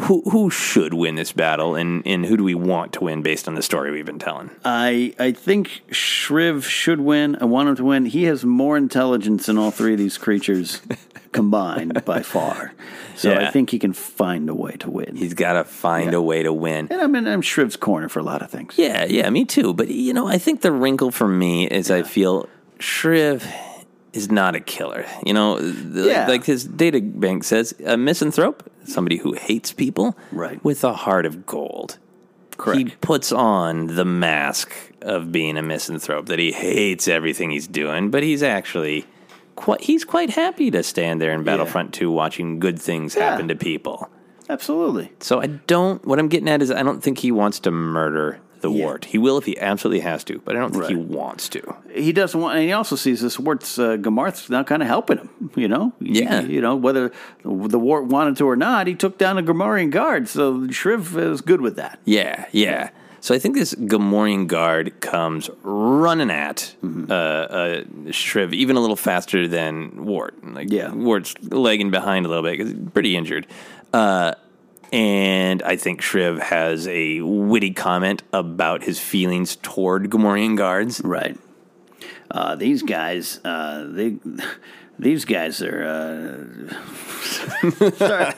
who 0.00 0.22
who 0.30 0.50
should 0.50 0.94
win 0.94 1.14
this 1.16 1.32
battle, 1.32 1.74
and 1.74 2.02
and 2.06 2.26
who 2.26 2.36
do 2.36 2.44
we 2.44 2.54
want 2.54 2.92
to 2.94 3.04
win 3.04 3.22
based 3.22 3.46
on 3.48 3.54
the 3.54 3.62
story 3.62 3.90
we've 3.90 4.06
been 4.06 4.18
telling? 4.18 4.50
I 4.64 5.14
I 5.18 5.32
think 5.32 5.82
Shriv 5.90 6.64
should 6.64 7.00
win. 7.00 7.36
I 7.40 7.44
want 7.44 7.68
him 7.68 7.76
to 7.76 7.84
win. 7.84 8.06
He 8.06 8.24
has 8.24 8.44
more 8.44 8.76
intelligence 8.76 9.46
than 9.46 9.58
all 9.58 9.70
three 9.70 9.92
of 9.92 9.98
these 9.98 10.18
creatures 10.18 10.80
combined 11.32 12.04
by 12.04 12.22
far. 12.22 12.72
So 13.16 13.34
I 13.34 13.50
think 13.50 13.70
he 13.70 13.78
can 13.78 13.92
find 13.92 14.48
a 14.48 14.54
way 14.54 14.72
to 14.80 14.90
win. 14.90 15.14
He's 15.16 15.34
got 15.34 15.52
to 15.52 15.64
find 15.64 16.12
Yeah. 16.12 16.18
a 16.18 16.22
way 16.22 16.42
to 16.42 16.52
win. 16.52 16.88
and 16.90 17.00
I'm 17.00 17.14
in 17.14 17.26
I'm 17.28 17.42
Shriv's 17.42 17.76
corner 17.76 18.08
for 18.08 18.18
a 18.20 18.24
lot 18.24 18.42
of 18.42 18.50
things. 18.50 18.74
Yeah, 18.76 19.04
yeah, 19.04 19.28
me 19.30 19.44
too. 19.44 19.72
But 19.74 19.88
you 19.88 20.12
know, 20.12 20.26
I 20.26 20.38
think 20.38 20.62
the 20.62 20.72
wrinkle 20.72 21.10
for 21.10 21.28
me 21.28 21.66
is 21.68 21.90
I 21.90 22.02
feel 22.02 22.48
Shriv 22.78 23.42
is 24.12 24.30
not 24.30 24.54
a 24.54 24.60
killer. 24.60 25.06
You 25.24 25.32
know, 25.34 25.58
the- 25.58 26.08
Yeah. 26.08 26.26
like 26.28 26.44
his 26.44 26.64
data 26.64 27.00
bank 27.00 27.44
says, 27.44 27.74
a 27.84 27.96
misanthrope, 27.96 28.62
somebody 28.84 29.16
who 29.18 29.32
hates 29.32 29.72
people, 29.72 30.16
Right. 30.32 30.62
with 30.64 30.84
a 30.84 30.92
heart 30.92 31.24
of 31.26 31.46
gold. 31.46 31.98
Correct. 32.58 32.78
He 32.78 32.84
puts 33.00 33.32
on 33.32 33.86
the 33.96 34.04
mask 34.04 34.70
of 35.00 35.32
being 35.32 35.56
a 35.56 35.62
misanthrope 35.62 36.26
that 36.26 36.38
he 36.38 36.52
hates 36.52 37.08
everything 37.08 37.50
he's 37.50 37.66
doing, 37.66 38.10
but 38.10 38.22
he's 38.22 38.42
actually 38.42 39.06
quite 39.56 39.80
he's 39.82 40.04
quite 40.04 40.30
happy 40.30 40.70
to 40.70 40.82
stand 40.82 41.20
there 41.20 41.32
in 41.32 41.42
Battlefront 41.44 41.92
2 41.92 42.10
watching 42.10 42.58
good 42.58 42.78
things 42.78 43.16
Yeah. 43.16 43.30
happen 43.30 43.48
to 43.48 43.54
people. 43.56 44.08
Absolutely. 44.50 45.10
So 45.20 45.40
I 45.40 45.46
don't. 45.46 46.04
What 46.06 46.18
I'm 46.18 46.28
getting 46.28 46.48
at 46.48 46.60
is 46.62 46.70
I 46.70 46.82
don't 46.82 47.02
think 47.02 47.18
he 47.18 47.32
wants 47.32 47.58
to 47.60 47.70
murder 47.70 48.38
the 48.62 48.70
worrt. 48.72 49.04
He 49.04 49.18
will 49.18 49.36
if 49.38 49.44
he 49.44 49.58
absolutely 49.58 50.00
has 50.00 50.24
to, 50.24 50.40
but 50.44 50.56
I 50.56 50.60
don't 50.60 50.72
think 50.72 50.86
he 50.86 50.94
wants 50.96 51.48
to. 51.50 51.76
He 51.94 52.12
doesn't 52.12 52.40
want, 52.40 52.56
and 52.56 52.64
he 52.66 52.72
also 52.72 52.96
sees 52.96 53.20
this 53.20 53.38
Worrt's 53.38 53.78
uh, 53.78 53.96
G'maarth's 53.98 54.48
now 54.48 54.62
kind 54.62 54.82
of 54.82 54.88
helping 54.88 55.18
him. 55.18 55.50
You 55.54 55.68
know, 55.68 55.92
Yeah. 56.00 56.40
You, 56.40 56.60
know 56.60 56.74
whether 56.76 57.12
the 57.44 57.78
Worrt 57.78 58.06
wanted 58.06 58.36
to 58.38 58.46
or 58.48 58.56
not, 58.56 58.86
he 58.86 58.94
took 58.94 59.18
down 59.18 59.36
a 59.38 59.42
Gamorrean 59.42 59.90
guard. 59.90 60.28
So 60.28 60.60
Shriv 60.68 61.16
is 61.16 61.40
good 61.42 61.60
with 61.60 61.76
that. 61.76 61.98
Yeah, 62.06 62.46
yeah. 62.52 62.90
So 63.20 63.34
I 63.36 63.38
think 63.38 63.54
this 63.54 63.72
Gamorrean 63.74 64.48
guard 64.48 65.00
comes 65.00 65.48
running 65.62 66.30
at 66.30 66.74
Mm-hmm. 66.82 67.10
uh, 67.12 67.14
uh, 67.14 67.82
Shriv 68.10 68.52
even 68.52 68.76
a 68.76 68.80
little 68.80 68.96
faster 68.96 69.46
than 69.46 70.04
Worrt. 70.06 70.34
Like 70.44 70.72
Yeah. 70.72 70.92
Worrt's 70.92 71.34
lagging 71.42 71.90
behind 71.92 72.26
a 72.26 72.28
little 72.28 72.42
bit 72.42 72.58
because 72.58 72.72
he's 72.72 72.90
pretty 72.92 73.16
injured. 73.16 73.46
Uh, 73.92 74.34
and 74.92 75.62
I 75.62 75.76
think 75.76 76.02
Shriv 76.02 76.38
has 76.40 76.86
a 76.86 77.22
witty 77.22 77.72
comment 77.72 78.22
about 78.32 78.84
his 78.84 79.00
feelings 79.00 79.56
toward 79.56 80.10
Gamorrean 80.10 80.56
guards. 80.56 81.00
Right. 81.02 81.38
Uh, 82.30 82.56
these 82.56 82.82
guys, 82.82 83.40
uh, 83.44 83.86
they, 83.88 84.18
these 85.02 85.24
guys 85.24 85.62
are. 85.62 85.84
Uh, 85.84 86.74
sorry, 87.96 88.32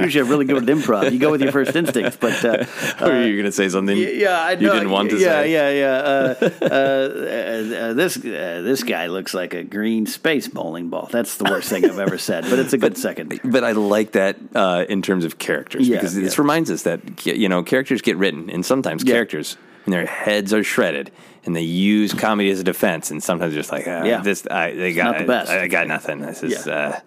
usually 0.00 0.24
I'm 0.24 0.28
really 0.30 0.44
good 0.44 0.54
with 0.54 0.68
improv. 0.68 1.12
You 1.12 1.18
go 1.18 1.30
with 1.30 1.42
your 1.42 1.52
first 1.52 1.74
instincts, 1.76 2.16
but 2.16 2.44
uh, 2.44 2.64
Or 3.00 3.12
are 3.12 3.22
you 3.22 3.34
going 3.34 3.44
to 3.44 3.52
say 3.52 3.68
something 3.68 3.96
yeah, 3.96 4.38
I 4.40 4.52
you 4.52 4.70
didn't 4.70 4.90
want 4.90 5.10
to 5.10 5.16
yeah, 5.18 5.42
say? 5.42 5.52
Yeah, 5.52 5.70
yeah, 5.70 5.96
Uh, 5.96 6.34
uh, 6.40 6.64
uh, 6.64 6.68
uh, 6.68 7.92
this 7.94 8.16
uh, 8.16 8.62
this 8.64 8.82
guy 8.82 9.06
looks 9.06 9.34
like 9.34 9.54
a 9.54 9.62
green 9.62 10.06
space 10.06 10.48
bowling 10.48 10.88
ball. 10.88 11.08
That's 11.10 11.36
the 11.36 11.44
worst 11.44 11.68
thing 11.68 11.84
I've 11.84 11.98
ever 11.98 12.18
said, 12.28 12.44
but 12.48 12.58
it's 12.58 12.72
a 12.72 12.78
good 12.78 12.96
second. 12.96 13.40
But 13.44 13.64
I 13.64 13.72
like 13.72 14.12
that 14.12 14.36
uh, 14.54 14.84
in 14.88 15.02
terms 15.02 15.24
of 15.24 15.38
characters 15.38 15.88
Yeah, 15.88 15.96
because 15.96 16.14
this 16.14 16.38
reminds 16.38 16.70
us 16.70 16.82
that 16.82 17.26
you 17.26 17.48
know 17.48 17.62
characters 17.62 18.00
get 18.02 18.16
written, 18.16 18.50
and 18.50 18.64
sometimes 18.64 19.04
Yeah. 19.04 19.14
characters 19.14 19.56
when 19.88 19.92
their 19.92 20.06
heads 20.06 20.52
are 20.52 20.62
shredded 20.62 21.10
and 21.44 21.56
they 21.56 21.62
use 21.62 22.12
comedy 22.12 22.50
as 22.50 22.60
a 22.60 22.64
defense, 22.64 23.10
and 23.10 23.22
sometimes 23.22 23.54
just 23.54 23.72
like 23.72 23.84
ah, 23.88 24.04
Yeah. 24.04 24.20
this 24.20 24.46
I, 24.50 24.72
they 24.72 24.92
got 24.92 25.12
not 25.12 25.18
the 25.20 25.24
best. 25.24 25.50
I, 25.50 25.62
I 25.62 25.68
got 25.68 25.88
nothing. 25.88 26.20
This 26.20 26.42
is 26.42 26.66
Yeah. 26.66 26.72
uh, 26.74 27.00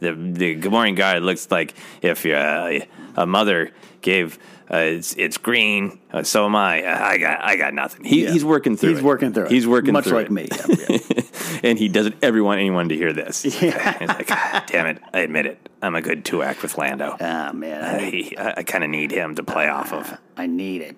the 0.00 0.12
the 0.12 0.56
Gamorrean 0.60 0.96
guy 0.96 1.16
looks 1.18 1.50
like 1.50 1.72
if 2.02 2.26
uh, 2.26 2.80
a 3.16 3.26
mother 3.26 3.70
gave. 4.02 4.38
Uh, 4.70 4.78
it's 4.78 5.14
it's 5.16 5.38
green. 5.38 5.98
Uh, 6.12 6.24
so 6.24 6.44
am 6.44 6.56
I. 6.56 6.82
Uh, 6.84 6.98
I 7.04 7.18
got 7.18 7.42
I 7.42 7.56
got 7.56 7.72
nothing. 7.72 8.04
He, 8.04 8.24
Yeah. 8.24 8.32
He's 8.32 8.44
working 8.44 8.76
through. 8.76 8.90
He's 8.90 8.98
it. 8.98 9.04
working 9.04 9.32
through 9.32 9.44
it. 9.46 9.52
He's 9.52 9.66
working 9.66 9.92
Much 9.94 10.08
like 10.08 10.26
it. 10.26 10.32
me. 10.32 10.48
Yeah, 10.50 10.98
yeah. 11.08 11.22
and 11.62 11.78
he 11.78 11.88
doesn't 11.88 12.16
ever 12.20 12.42
want 12.42 12.58
anyone 12.60 12.88
to 12.90 12.96
hear 12.96 13.12
this. 13.14 13.44
Yeah. 13.62 13.98
He's 14.00 14.08
like, 14.08 14.28
"Ah, 14.30 14.64
damn 14.66 14.86
it, 14.86 14.98
I 15.14 15.20
admit 15.20 15.46
it. 15.46 15.70
I'm 15.80 15.94
a 15.94 16.02
good 16.02 16.24
two 16.24 16.42
act 16.42 16.62
with 16.62 16.76
Lando. 16.76 17.16
Ah, 17.20 17.52
man, 17.54 17.82
I 17.82 18.32
I, 18.36 18.54
I 18.58 18.62
kind 18.64 18.82
of 18.84 18.90
need 18.90 19.12
him 19.12 19.36
to 19.36 19.44
play 19.44 19.68
off 19.68 19.92
of. 19.94 20.18
I 20.36 20.46
need 20.48 20.82
it. 20.82 20.96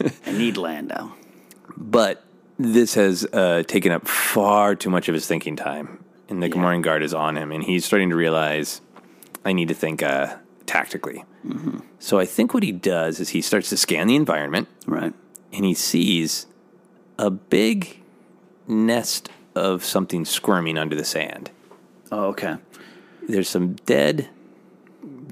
I 0.26 0.32
need 0.32 0.56
Lando. 0.56 1.12
But 1.76 2.24
this 2.58 2.94
has 2.94 3.26
uh, 3.32 3.62
taken 3.66 3.92
up 3.92 4.06
far 4.06 4.74
too 4.74 4.90
much 4.90 5.08
of 5.08 5.14
his 5.14 5.26
thinking 5.26 5.56
time, 5.56 6.04
and 6.28 6.42
the 6.42 6.48
Gamorrean 6.48 6.82
guard 6.82 7.02
is 7.02 7.14
on 7.14 7.36
him, 7.36 7.52
and 7.52 7.62
he's 7.64 7.84
starting 7.84 8.10
to 8.10 8.16
realize 8.16 8.80
I 9.44 9.52
need 9.52 9.68
to 9.68 9.74
think 9.74 10.02
uh, 10.02 10.36
tactically. 10.66 11.24
So 11.98 12.18
I 12.18 12.26
think 12.26 12.52
what 12.52 12.62
he 12.62 12.70
does 12.70 13.18
is 13.18 13.30
he 13.30 13.40
starts 13.40 13.70
to 13.70 13.76
scan 13.76 14.08
the 14.08 14.16
environment, 14.16 14.68
right, 14.86 15.14
and 15.52 15.64
he 15.64 15.72
sees 15.72 16.46
a 17.18 17.30
big 17.30 18.02
nest 18.66 19.30
of 19.54 19.84
something 19.84 20.24
squirming 20.24 20.76
under 20.76 20.94
the 20.94 21.04
sand. 21.04 21.50
Oh, 22.12 22.26
okay. 22.26 22.56
There's 23.26 23.48
some 23.48 23.74
dead 23.86 24.28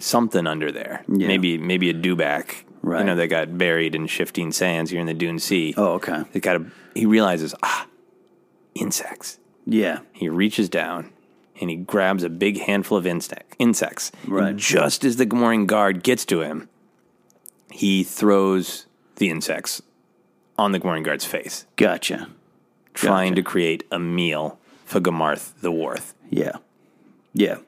something 0.00 0.46
under 0.46 0.70
there. 0.72 1.04
Yeah. 1.08 1.26
Maybe 1.26 1.58
maybe 1.58 1.90
a 1.90 1.94
dewback. 1.94 2.64
Right. 2.88 3.00
You 3.00 3.04
know, 3.04 3.16
they 3.16 3.28
got 3.28 3.58
buried 3.58 3.94
in 3.94 4.06
shifting 4.06 4.50
sands 4.50 4.90
here 4.90 5.00
in 5.00 5.06
the 5.06 5.12
Dune 5.12 5.38
Sea. 5.38 5.74
Oh, 5.76 5.94
okay. 5.94 6.22
It 6.32 6.40
got 6.40 6.56
a, 6.56 6.66
he 6.94 7.04
realizes, 7.04 7.54
ah, 7.62 7.86
insects. 8.74 9.38
Yeah. 9.66 10.00
He 10.14 10.30
reaches 10.30 10.70
down 10.70 11.12
and 11.60 11.68
he 11.68 11.76
grabs 11.76 12.22
a 12.22 12.30
big 12.30 12.60
handful 12.60 12.96
of 12.96 13.06
insect, 13.06 13.54
insects. 13.58 14.10
Right. 14.26 14.48
And 14.48 14.58
just 14.58 15.04
as 15.04 15.16
the 15.16 15.26
Gamorrean 15.26 15.66
guard 15.66 16.02
gets 16.02 16.24
to 16.26 16.40
him, 16.40 16.70
he 17.70 18.04
throws 18.04 18.86
the 19.16 19.28
insects 19.28 19.82
on 20.56 20.72
the 20.72 20.80
Gamorrean 20.80 21.04
guard's 21.04 21.26
face. 21.26 21.66
Gotcha. 21.76 22.30
Trying 22.94 23.34
to 23.34 23.42
create 23.42 23.84
a 23.92 23.98
meal 23.98 24.58
for 24.86 24.98
G'maarth 24.98 25.60
the 25.60 25.70
Worrt. 25.70 26.00
Yeah. 26.30 26.56
Yeah. 27.34 27.58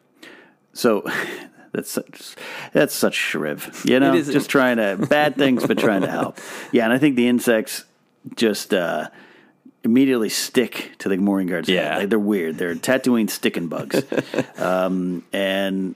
So 0.73 1.05
that's 1.73 1.91
such, 1.91 2.35
that's 2.73 2.95
such 2.95 3.17
shriv. 3.17 3.89
You 3.89 4.01
know, 4.01 4.21
just 4.21 4.51
trying 4.51 4.79
to 4.79 4.97
bad 5.09 5.37
things, 5.37 5.67
but 5.67 5.79
trying 5.79 6.03
to 6.03 6.11
help. 6.11 6.39
Yeah, 6.73 6.85
and 6.85 6.93
I 6.93 6.99
think 6.99 7.17
the 7.17 7.29
insects 7.29 7.85
just 8.37 8.75
uh, 8.75 9.09
immediately 9.85 10.29
stick 10.29 10.93
to 10.99 11.09
the 11.09 11.17
Gamorrean 11.17 11.49
guard's 11.49 11.69
Yeah. 11.69 11.99
Like, 11.99 12.09
they're 12.09 12.19
weird. 12.19 12.59
They're 12.59 12.75
Tatooine 12.75 13.31
sticking 13.31 13.69
bugs. 13.69 14.03
um, 14.59 15.25
and 15.33 15.95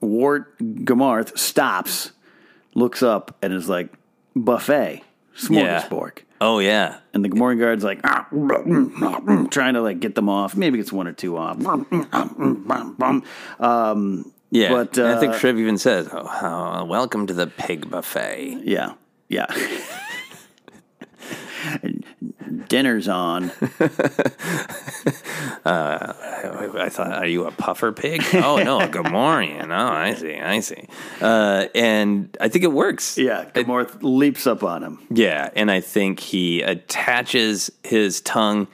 Worrt 0.00 0.58
G'maarth 0.58 1.38
stops, 1.38 2.12
looks 2.74 3.02
up, 3.02 3.36
and 3.42 3.52
is 3.52 3.68
like, 3.68 3.92
"Buffet, 4.34 5.02
smorgasbord." 5.36 6.18
Oh 6.40 6.58
yeah. 6.58 6.98
And 7.14 7.24
the 7.24 7.28
Gamorrean 7.28 7.60
guard's 7.60 7.84
like 7.84 8.00
"Ah, 8.02 8.26
mm, 8.32 8.48
mm, 8.48 8.90
mm, 8.90 9.50
trying 9.50 9.74
to 9.74 9.80
like 9.80 10.00
get 10.00 10.16
them 10.16 10.28
off. 10.28 10.56
Maybe 10.56 10.78
gets 10.78 10.92
one 10.92 11.06
or 11.06 11.12
two 11.12 11.36
off. 11.36 11.64
Um, 13.60 14.32
Yeah. 14.52 14.70
but 14.70 14.98
And 14.98 15.08
I 15.08 15.18
think 15.18 15.32
uh, 15.32 15.38
Shriv 15.38 15.58
even 15.58 15.78
says, 15.78 16.08
oh, 16.12 16.18
uh, 16.18 16.84
welcome 16.84 17.26
to 17.26 17.32
the 17.32 17.46
pig 17.46 17.88
buffet. 17.90 18.58
Yeah, 18.64 18.92
yeah. 19.28 19.46
Dinner's 22.68 23.08
on. 23.08 23.50
Uh, 25.64 26.12
I, 26.18 26.70
I 26.86 26.88
thought, 26.88 27.12
are 27.12 27.26
you 27.26 27.44
a 27.44 27.52
puffer 27.52 27.92
pig? 27.92 28.22
Oh 28.34 28.60
no, 28.62 28.80
a 28.80 28.88
Gamorrean. 28.88 29.68
Oh, 29.70 29.92
I 29.92 30.14
see, 30.14 30.34
I 30.34 30.58
see. 30.58 30.88
Uh, 31.20 31.66
and 31.74 32.36
I 32.40 32.48
think 32.48 32.64
it 32.64 32.72
works. 32.72 33.16
Yeah, 33.16 33.44
G'maarth 33.54 33.98
leaps 34.02 34.46
up 34.46 34.64
on 34.64 34.82
him. 34.82 35.06
Yeah, 35.10 35.50
and 35.54 35.70
I 35.70 35.80
think 35.80 36.18
he 36.18 36.62
attaches 36.62 37.70
his 37.84 38.20
tongue 38.22 38.66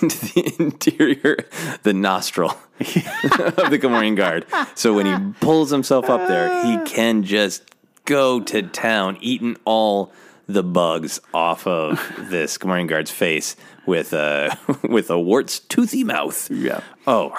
into 0.00 0.34
the 0.34 0.54
interior, 0.58 1.36
the 1.82 1.92
nostril 1.92 2.50
of 2.80 3.70
the 3.70 3.78
Gamorrean 3.80 4.16
guard. 4.16 4.46
So 4.74 4.94
when 4.94 5.06
he 5.06 5.32
pulls 5.40 5.70
himself 5.70 6.08
up 6.08 6.28
there, 6.28 6.48
he 6.64 6.76
ah. 6.76 6.84
can 6.86 7.22
just 7.22 7.62
go 8.04 8.40
to 8.40 8.62
town, 8.62 9.18
eating 9.20 9.56
all 9.64 10.12
the 10.46 10.62
bugs 10.62 11.20
off 11.32 11.66
of 11.66 12.00
this 12.18 12.58
Gamorrean 12.58 12.88
guard's 12.88 13.10
face 13.10 13.56
with 13.86 14.12
a 14.12 14.56
with 14.82 15.10
a 15.10 15.18
worrt's 15.18 15.58
toothy 15.58 16.04
mouth. 16.04 16.50
Yeah. 16.50 16.82
Oh. 17.06 17.32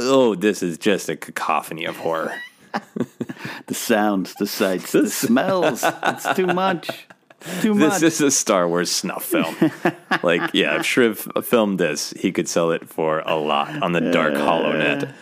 oh, 0.00 0.34
this 0.34 0.62
is 0.62 0.78
just 0.78 1.08
a 1.08 1.16
cacophony 1.16 1.84
of 1.84 1.96
horror. 1.96 2.34
The 3.66 3.74
sounds, 3.74 4.34
the 4.34 4.46
sights, 4.46 4.92
the 4.92 5.10
smells. 5.10 5.82
It's 5.84 6.34
too 6.34 6.46
much. 6.46 7.06
Too 7.60 7.74
This 7.74 8.02
is 8.02 8.20
a 8.20 8.30
Star 8.30 8.68
Wars 8.68 8.90
snuff 8.90 9.24
film. 9.24 9.54
like, 10.22 10.50
yeah, 10.54 10.76
if 10.76 10.82
Shriv 10.82 11.44
filmed 11.44 11.78
this, 11.78 12.12
he 12.18 12.32
could 12.32 12.48
sell 12.48 12.72
it 12.72 12.88
for 12.88 13.20
a 13.20 13.36
lot 13.36 13.82
on 13.82 13.92
the 13.92 14.00
dark 14.00 14.34
HoloNet. 14.34 15.12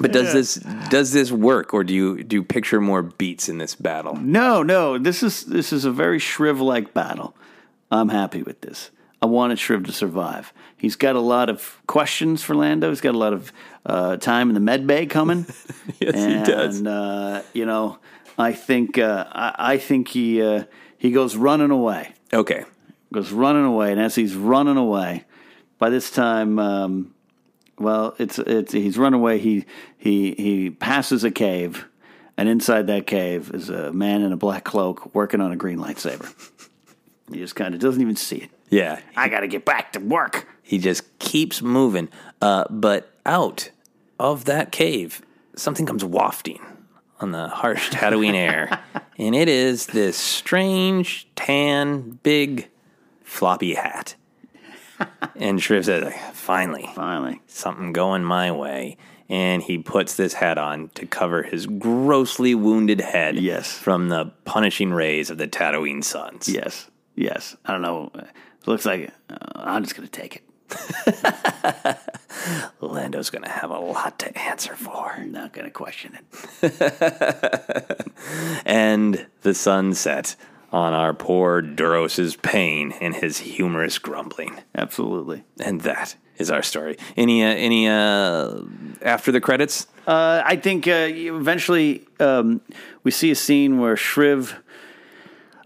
But 0.00 0.12
does 0.12 0.32
this 0.32 0.54
does 0.88 1.12
this 1.12 1.30
work, 1.30 1.74
or 1.74 1.84
do 1.84 1.94
you 1.94 2.22
do 2.22 2.36
you 2.36 2.42
picture 2.42 2.80
more 2.80 3.02
beats 3.02 3.48
in 3.48 3.58
this 3.58 3.74
battle? 3.74 4.16
No, 4.16 4.62
no. 4.62 4.98
This 4.98 5.22
is 5.22 5.44
this 5.44 5.72
is 5.72 5.84
a 5.84 5.90
very 5.90 6.18
Shriv 6.18 6.60
like 6.60 6.94
battle. 6.94 7.34
I'm 7.90 8.08
happy 8.08 8.42
with 8.42 8.62
this. 8.62 8.90
I 9.20 9.26
wanted 9.26 9.58
Shriv 9.58 9.86
to 9.86 9.92
survive. 9.92 10.52
He's 10.76 10.96
got 10.96 11.14
a 11.14 11.20
lot 11.20 11.48
of 11.48 11.80
questions 11.86 12.42
for 12.42 12.56
Lando. 12.56 12.88
He's 12.88 13.00
got 13.00 13.14
a 13.14 13.18
lot 13.18 13.32
of 13.32 13.52
uh, 13.86 14.16
time 14.16 14.48
in 14.48 14.54
the 14.54 14.60
med 14.60 14.86
bay 14.86 15.06
coming. 15.06 15.46
yes, 16.00 16.14
and, 16.14 16.46
he 16.46 16.52
does. 16.52 16.82
Uh, 16.84 17.42
you 17.52 17.66
know, 17.66 17.98
I 18.38 18.52
think 18.52 18.98
uh, 18.98 19.26
I, 19.30 19.74
I 19.74 19.78
think 19.78 20.08
he 20.08 20.42
uh, 20.42 20.64
he 21.02 21.10
goes 21.10 21.34
running 21.34 21.72
away. 21.72 22.12
Okay, 22.32 22.64
goes 23.12 23.32
running 23.32 23.64
away, 23.64 23.90
and 23.90 24.00
as 24.00 24.14
he's 24.14 24.36
running 24.36 24.76
away, 24.76 25.24
by 25.76 25.90
this 25.90 26.12
time, 26.12 26.60
um, 26.60 27.12
well, 27.76 28.14
it's 28.20 28.38
it's 28.38 28.70
he's 28.72 28.96
run 28.96 29.12
away. 29.12 29.38
He 29.40 29.64
he 29.98 30.32
he 30.38 30.70
passes 30.70 31.24
a 31.24 31.32
cave, 31.32 31.86
and 32.36 32.48
inside 32.48 32.86
that 32.86 33.08
cave 33.08 33.50
is 33.52 33.68
a 33.68 33.92
man 33.92 34.22
in 34.22 34.32
a 34.32 34.36
black 34.36 34.62
cloak 34.62 35.12
working 35.12 35.40
on 35.40 35.50
a 35.50 35.56
green 35.56 35.78
lightsaber. 35.78 36.32
He 37.32 37.38
just 37.38 37.56
kind 37.56 37.74
of 37.74 37.80
doesn't 37.80 38.00
even 38.00 38.14
see 38.14 38.36
it. 38.36 38.50
Yeah, 38.70 39.00
I 39.16 39.28
got 39.28 39.40
to 39.40 39.48
get 39.48 39.64
back 39.64 39.94
to 39.94 39.98
work. 39.98 40.46
he 40.62 40.78
just 40.78 41.18
keeps 41.18 41.62
moving. 41.62 42.10
Uh, 42.40 42.66
but 42.70 43.10
out 43.26 43.70
of 44.20 44.44
that 44.44 44.70
cave, 44.70 45.20
something 45.56 45.84
comes 45.84 46.04
wafting 46.04 46.60
on 47.22 47.32
the 47.32 47.48
harsh 47.48 47.90
Tatooine 47.90 48.34
air, 48.34 48.80
and 49.18 49.34
it 49.34 49.48
is 49.48 49.86
this 49.86 50.16
strange 50.16 51.28
tan, 51.36 52.18
big, 52.22 52.68
floppy 53.22 53.74
hat. 53.74 54.14
And 55.36 55.58
Shriv 55.58 55.84
says, 55.84 56.12
"Finally, 56.32 56.90
finally, 56.94 57.40
something 57.46 57.92
going 57.92 58.24
my 58.24 58.52
way." 58.52 58.96
And 59.28 59.62
he 59.62 59.78
puts 59.78 60.16
this 60.16 60.34
hat 60.34 60.58
on 60.58 60.90
to 60.90 61.06
cover 61.06 61.42
his 61.42 61.66
grossly 61.66 62.54
wounded 62.54 63.00
head. 63.00 63.36
Yes, 63.36 63.72
from 63.72 64.08
the 64.10 64.26
punishing 64.44 64.92
rays 64.92 65.30
of 65.30 65.38
the 65.38 65.48
Tatooine 65.48 66.04
suns. 66.04 66.48
Yes, 66.48 66.90
yes. 67.16 67.56
I 67.64 67.72
don't 67.72 67.82
know. 67.82 68.10
It 68.14 68.68
looks 68.68 68.84
like 68.84 69.10
uh, 69.30 69.36
I'm 69.54 69.82
just 69.82 69.96
gonna 69.96 70.08
take 70.08 70.36
it. 70.36 71.98
Lando's 73.12 73.28
going 73.28 73.42
to 73.42 73.50
have 73.50 73.70
a 73.70 73.78
lot 73.78 74.18
to 74.20 74.38
answer 74.38 74.74
for. 74.74 75.12
I'm 75.12 75.32
not 75.32 75.52
gonna 75.52 75.70
question 75.70 76.18
it. 76.62 78.10
and 78.64 79.26
the 79.42 79.52
sun 79.52 79.92
set 79.92 80.34
on 80.72 80.94
our 80.94 81.12
poor 81.12 81.60
Duros's 81.60 82.36
pain 82.36 82.94
and 83.02 83.14
his 83.14 83.36
humorous 83.36 83.98
grumbling. 83.98 84.62
Absolutely. 84.74 85.44
And 85.60 85.82
that 85.82 86.16
is 86.38 86.50
our 86.50 86.62
story. 86.62 86.96
Any 87.14 87.44
uh, 87.44 87.48
any 87.48 87.86
uh, 87.86 88.62
after 89.02 89.30
the 89.30 89.42
credits? 89.42 89.88
Uh, 90.06 90.40
I 90.42 90.56
think 90.56 90.88
uh, 90.88 91.08
eventually 91.10 92.06
um, 92.18 92.62
we 93.04 93.10
see 93.10 93.30
a 93.30 93.34
scene 93.34 93.78
where 93.78 93.94
Shriv, 93.94 94.56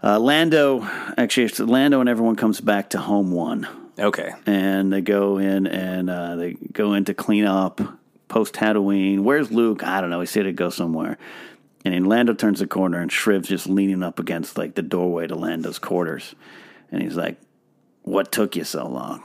uh, 0.03 0.19
Lando, 0.19 0.81
actually, 1.17 1.47
Lando 1.65 2.01
and 2.01 2.09
everyone 2.09 2.35
comes 2.35 2.59
back 2.59 2.89
to 2.89 2.97
Home 2.97 3.31
One. 3.31 3.86
Okay. 3.99 4.31
And 4.45 4.91
they 4.93 5.01
go 5.01 5.37
in 5.37 5.67
and 5.67 6.09
uh, 6.09 6.35
they 6.35 6.53
go 6.53 6.93
in 6.93 7.05
to 7.05 7.13
clean 7.13 7.45
up 7.45 7.81
post 8.27 8.53
Tatooine. 8.53 9.21
Where's 9.21 9.51
Luke? 9.51 9.83
I 9.83 10.01
don't 10.01 10.09
know. 10.09 10.19
He 10.19 10.25
said 10.27 10.43
to 10.43 10.51
go 10.51 10.69
somewhere. 10.69 11.17
And 11.85 11.93
then 11.93 12.05
Lando 12.05 12.33
turns 12.33 12.59
the 12.59 12.67
corner 12.67 12.99
and 12.99 13.11
Shriv's 13.11 13.47
just 13.47 13.67
leaning 13.67 14.03
up 14.03 14.19
against 14.19 14.57
like 14.57 14.75
the 14.75 14.81
doorway 14.81 15.27
to 15.27 15.35
Lando's 15.35 15.79
quarters. 15.79 16.35
And 16.91 17.01
he's 17.01 17.15
like, 17.15 17.37
What 18.03 18.31
took 18.31 18.55
you 18.55 18.63
so 18.63 18.87
long? 18.87 19.23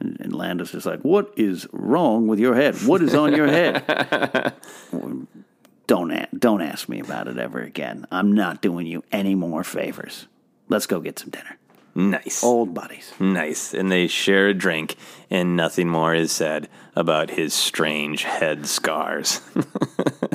And, 0.00 0.16
and 0.20 0.34
Lando's 0.34 0.72
just 0.72 0.86
like, 0.86 1.00
"What 1.00 1.32
is 1.36 1.66
wrong 1.72 2.26
with 2.26 2.38
your 2.38 2.54
head? 2.54 2.74
What 2.86 3.02
is 3.02 3.14
on 3.14 3.34
your 3.34 3.46
head? 3.46 3.84
don't 5.86 6.10
a- 6.10 6.28
don't 6.36 6.62
ask 6.62 6.88
me 6.88 7.00
about 7.00 7.28
it 7.28 7.38
ever 7.38 7.60
again. 7.60 8.06
I'm 8.10 8.32
not 8.32 8.62
doing 8.62 8.86
you 8.86 9.02
any 9.12 9.34
more 9.34 9.64
favors. 9.64 10.26
Let's 10.68 10.86
go 10.86 11.00
get 11.00 11.18
some 11.18 11.30
dinner." 11.30 11.58
Nice. 11.94 12.42
Old 12.42 12.74
buddies. 12.74 13.12
Nice. 13.20 13.72
And 13.72 13.90
they 13.90 14.06
share 14.06 14.48
a 14.48 14.54
drink, 14.54 14.96
and 15.30 15.56
nothing 15.56 15.88
more 15.88 16.14
is 16.14 16.32
said 16.32 16.68
about 16.96 17.30
his 17.30 17.54
strange 17.54 18.24
head 18.24 18.66
scars. 18.66 19.40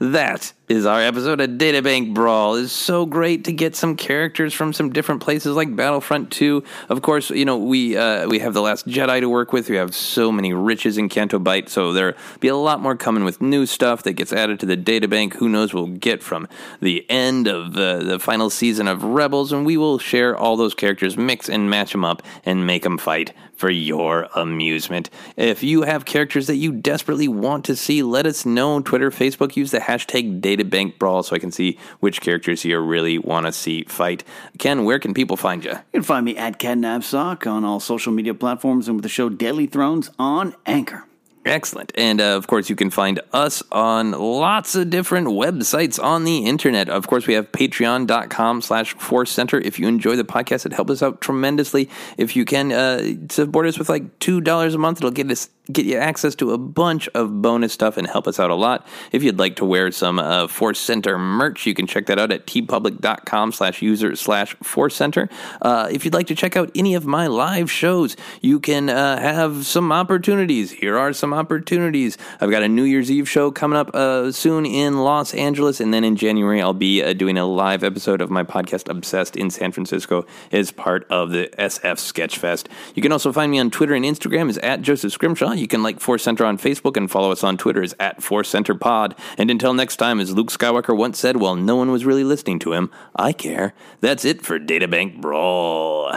That 0.00 0.52
is 0.68 0.84
our 0.84 1.00
episode 1.00 1.40
of 1.40 1.50
Databank 1.50 2.12
Brawl. 2.12 2.56
It's 2.56 2.72
so 2.72 3.06
great 3.06 3.44
to 3.44 3.52
get 3.52 3.74
some 3.74 3.96
characters 3.96 4.52
from 4.52 4.72
some 4.72 4.90
different 4.90 5.22
places 5.22 5.56
like 5.56 5.74
Battlefront 5.74 6.30
2. 6.30 6.62
Of 6.88 7.02
course, 7.02 7.30
you 7.30 7.44
know, 7.44 7.56
we 7.56 7.96
uh, 7.96 8.28
we 8.28 8.38
have 8.40 8.54
The 8.54 8.60
Last 8.60 8.86
Jedi 8.86 9.20
to 9.20 9.28
work 9.28 9.52
with. 9.52 9.68
We 9.70 9.76
have 9.76 9.94
so 9.94 10.30
many 10.30 10.52
riches 10.52 10.98
in 10.98 11.08
Canto 11.08 11.38
Bight, 11.38 11.68
so 11.68 11.92
there'll 11.92 12.16
be 12.40 12.48
a 12.48 12.56
lot 12.56 12.80
more 12.80 12.96
coming 12.96 13.24
with 13.24 13.40
new 13.40 13.66
stuff 13.66 14.02
that 14.02 14.12
gets 14.12 14.32
added 14.32 14.60
to 14.60 14.66
the 14.66 14.76
databank. 14.76 15.34
Who 15.34 15.48
knows 15.48 15.72
we'll 15.72 15.86
get 15.86 16.22
from 16.22 16.48
the 16.80 17.04
end 17.10 17.48
of 17.48 17.72
the, 17.72 18.02
the 18.04 18.18
final 18.18 18.50
season 18.50 18.88
of 18.88 19.02
Rebels, 19.02 19.52
and 19.52 19.64
we 19.64 19.76
will 19.76 19.98
share 19.98 20.36
all 20.36 20.56
those 20.56 20.74
characters, 20.74 21.16
mix 21.16 21.48
and 21.48 21.70
match 21.70 21.92
them 21.92 22.04
up, 22.04 22.22
and 22.44 22.66
make 22.66 22.82
them 22.82 22.98
fight 22.98 23.32
for 23.58 23.70
your 23.70 24.28
amusement. 24.36 25.10
If 25.36 25.64
you 25.64 25.82
have 25.82 26.04
characters 26.04 26.46
that 26.46 26.56
you 26.56 26.72
desperately 26.72 27.26
want 27.26 27.64
to 27.64 27.74
see, 27.74 28.04
let 28.04 28.24
us 28.24 28.46
know. 28.46 28.80
Twitter, 28.80 29.10
Facebook, 29.10 29.56
use 29.58 29.70
the 29.70 29.80
hashtag 29.80 30.40
Databank 30.40 30.98
Brawl 30.98 31.22
so 31.22 31.36
I 31.36 31.38
can 31.38 31.50
see 31.50 31.78
which 32.00 32.20
characters 32.20 32.64
you 32.64 32.78
really 32.78 33.18
want 33.18 33.46
to 33.46 33.52
see 33.52 33.84
fight. 33.84 34.24
Ken, 34.58 34.84
where 34.84 34.98
can 34.98 35.14
people 35.14 35.36
find 35.36 35.64
you? 35.64 35.72
You 35.72 36.00
can 36.00 36.02
find 36.02 36.24
me 36.24 36.36
at 36.36 36.58
Ken 36.58 36.82
Napzok 36.82 37.50
on 37.50 37.64
all 37.64 37.80
social 37.80 38.12
media 38.12 38.34
platforms 38.34 38.88
and 38.88 38.96
with 38.96 39.02
the 39.02 39.08
show 39.08 39.28
Deadly 39.28 39.66
Thrones 39.66 40.10
on 40.18 40.54
Anchor. 40.66 41.04
Excellent. 41.48 41.92
And 41.94 42.20
uh, 42.20 42.36
of 42.36 42.46
course, 42.46 42.68
you 42.68 42.76
can 42.76 42.90
find 42.90 43.20
us 43.32 43.62
on 43.72 44.10
lots 44.12 44.74
of 44.74 44.90
different 44.90 45.28
websites 45.28 46.02
on 46.02 46.24
the 46.24 46.44
internet. 46.44 46.90
Of 46.90 47.06
course, 47.06 47.26
we 47.26 47.34
have 47.34 47.50
patreon.com 47.52 48.60
slash 48.60 48.92
force 48.94 49.30
center. 49.30 49.58
If 49.58 49.78
you 49.78 49.88
enjoy 49.88 50.16
the 50.16 50.24
podcast, 50.24 50.66
it 50.66 50.74
helps 50.74 50.90
us 50.90 51.02
out 51.02 51.20
tremendously. 51.22 51.88
If 52.18 52.36
you 52.36 52.44
can 52.44 52.70
uh, 52.70 53.02
support 53.30 53.66
us 53.66 53.78
with 53.78 53.88
like 53.88 54.18
$2 54.18 54.74
a 54.74 54.78
month, 54.78 54.98
it'll 54.98 55.10
get 55.10 55.30
us 55.30 55.48
get 55.70 55.84
you 55.84 55.96
access 55.96 56.34
to 56.36 56.52
a 56.52 56.58
bunch 56.58 57.08
of 57.14 57.42
bonus 57.42 57.72
stuff 57.72 57.96
and 57.96 58.06
help 58.06 58.26
us 58.26 58.40
out 58.40 58.50
a 58.50 58.54
lot. 58.54 58.86
If 59.12 59.22
you'd 59.22 59.38
like 59.38 59.56
to 59.56 59.64
wear 59.64 59.92
some 59.92 60.18
uh, 60.18 60.48
Force 60.48 60.78
Center 60.78 61.18
merch, 61.18 61.66
you 61.66 61.74
can 61.74 61.86
check 61.86 62.06
that 62.06 62.18
out 62.18 62.32
at 62.32 62.46
teepublic.com 62.46 63.52
slash 63.52 63.82
user 63.82 64.16
slash 64.16 64.54
Force 64.62 64.96
Center. 64.96 65.28
Uh, 65.60 65.88
if 65.90 66.04
you'd 66.04 66.14
like 66.14 66.26
to 66.28 66.34
check 66.34 66.56
out 66.56 66.70
any 66.74 66.94
of 66.94 67.04
my 67.04 67.26
live 67.26 67.70
shows, 67.70 68.16
you 68.40 68.60
can 68.60 68.88
uh, 68.88 69.20
have 69.20 69.66
some 69.66 69.92
opportunities. 69.92 70.70
Here 70.70 70.96
are 70.96 71.12
some 71.12 71.34
opportunities. 71.34 72.16
I've 72.40 72.50
got 72.50 72.62
a 72.62 72.68
New 72.68 72.84
Year's 72.84 73.10
Eve 73.10 73.28
show 73.28 73.50
coming 73.50 73.78
up 73.78 73.94
uh, 73.94 74.32
soon 74.32 74.64
in 74.64 74.98
Los 74.98 75.34
Angeles, 75.34 75.80
and 75.80 75.92
then 75.92 76.04
in 76.04 76.16
January, 76.16 76.62
I'll 76.62 76.72
be 76.72 77.02
uh, 77.02 77.12
doing 77.12 77.36
a 77.36 77.44
live 77.44 77.84
episode 77.84 78.22
of 78.22 78.30
my 78.30 78.42
podcast 78.42 78.88
Obsessed 78.88 79.36
in 79.36 79.50
San 79.50 79.72
Francisco 79.72 80.24
as 80.50 80.72
part 80.72 81.06
of 81.10 81.30
the 81.30 81.50
SF 81.58 81.98
Sketchfest. 81.98 82.68
You 82.94 83.02
can 83.02 83.12
also 83.12 83.32
find 83.32 83.50
me 83.50 83.58
on 83.58 83.70
Twitter 83.70 83.94
and 83.94 84.04
Instagram 84.04 84.48
is 84.48 84.56
at 84.58 84.80
Joseph 84.80 85.12
Scrimshaw. 85.12 85.57
You 85.58 85.68
can 85.68 85.82
like 85.82 86.00
Force 86.00 86.22
Center 86.22 86.44
on 86.44 86.56
Facebook 86.56 86.96
and 86.96 87.10
follow 87.10 87.32
us 87.32 87.42
on 87.42 87.56
Twitter 87.56 87.82
is 87.82 87.94
at 87.98 88.22
Force 88.22 88.48
Center 88.48 88.74
Pod. 88.74 89.14
And 89.36 89.50
until 89.50 89.74
next 89.74 89.96
time, 89.96 90.20
as 90.20 90.32
Luke 90.32 90.50
Skywalker 90.50 90.96
once 90.96 91.18
said, 91.18 91.36
while 91.36 91.56
no 91.56 91.76
one 91.76 91.90
was 91.90 92.04
really 92.04 92.24
listening 92.24 92.58
to 92.60 92.72
him, 92.72 92.90
I 93.16 93.32
care. 93.32 93.74
That's 94.00 94.24
it 94.24 94.42
for 94.42 94.58
Databank 94.58 95.20
Brawl. 95.20 96.16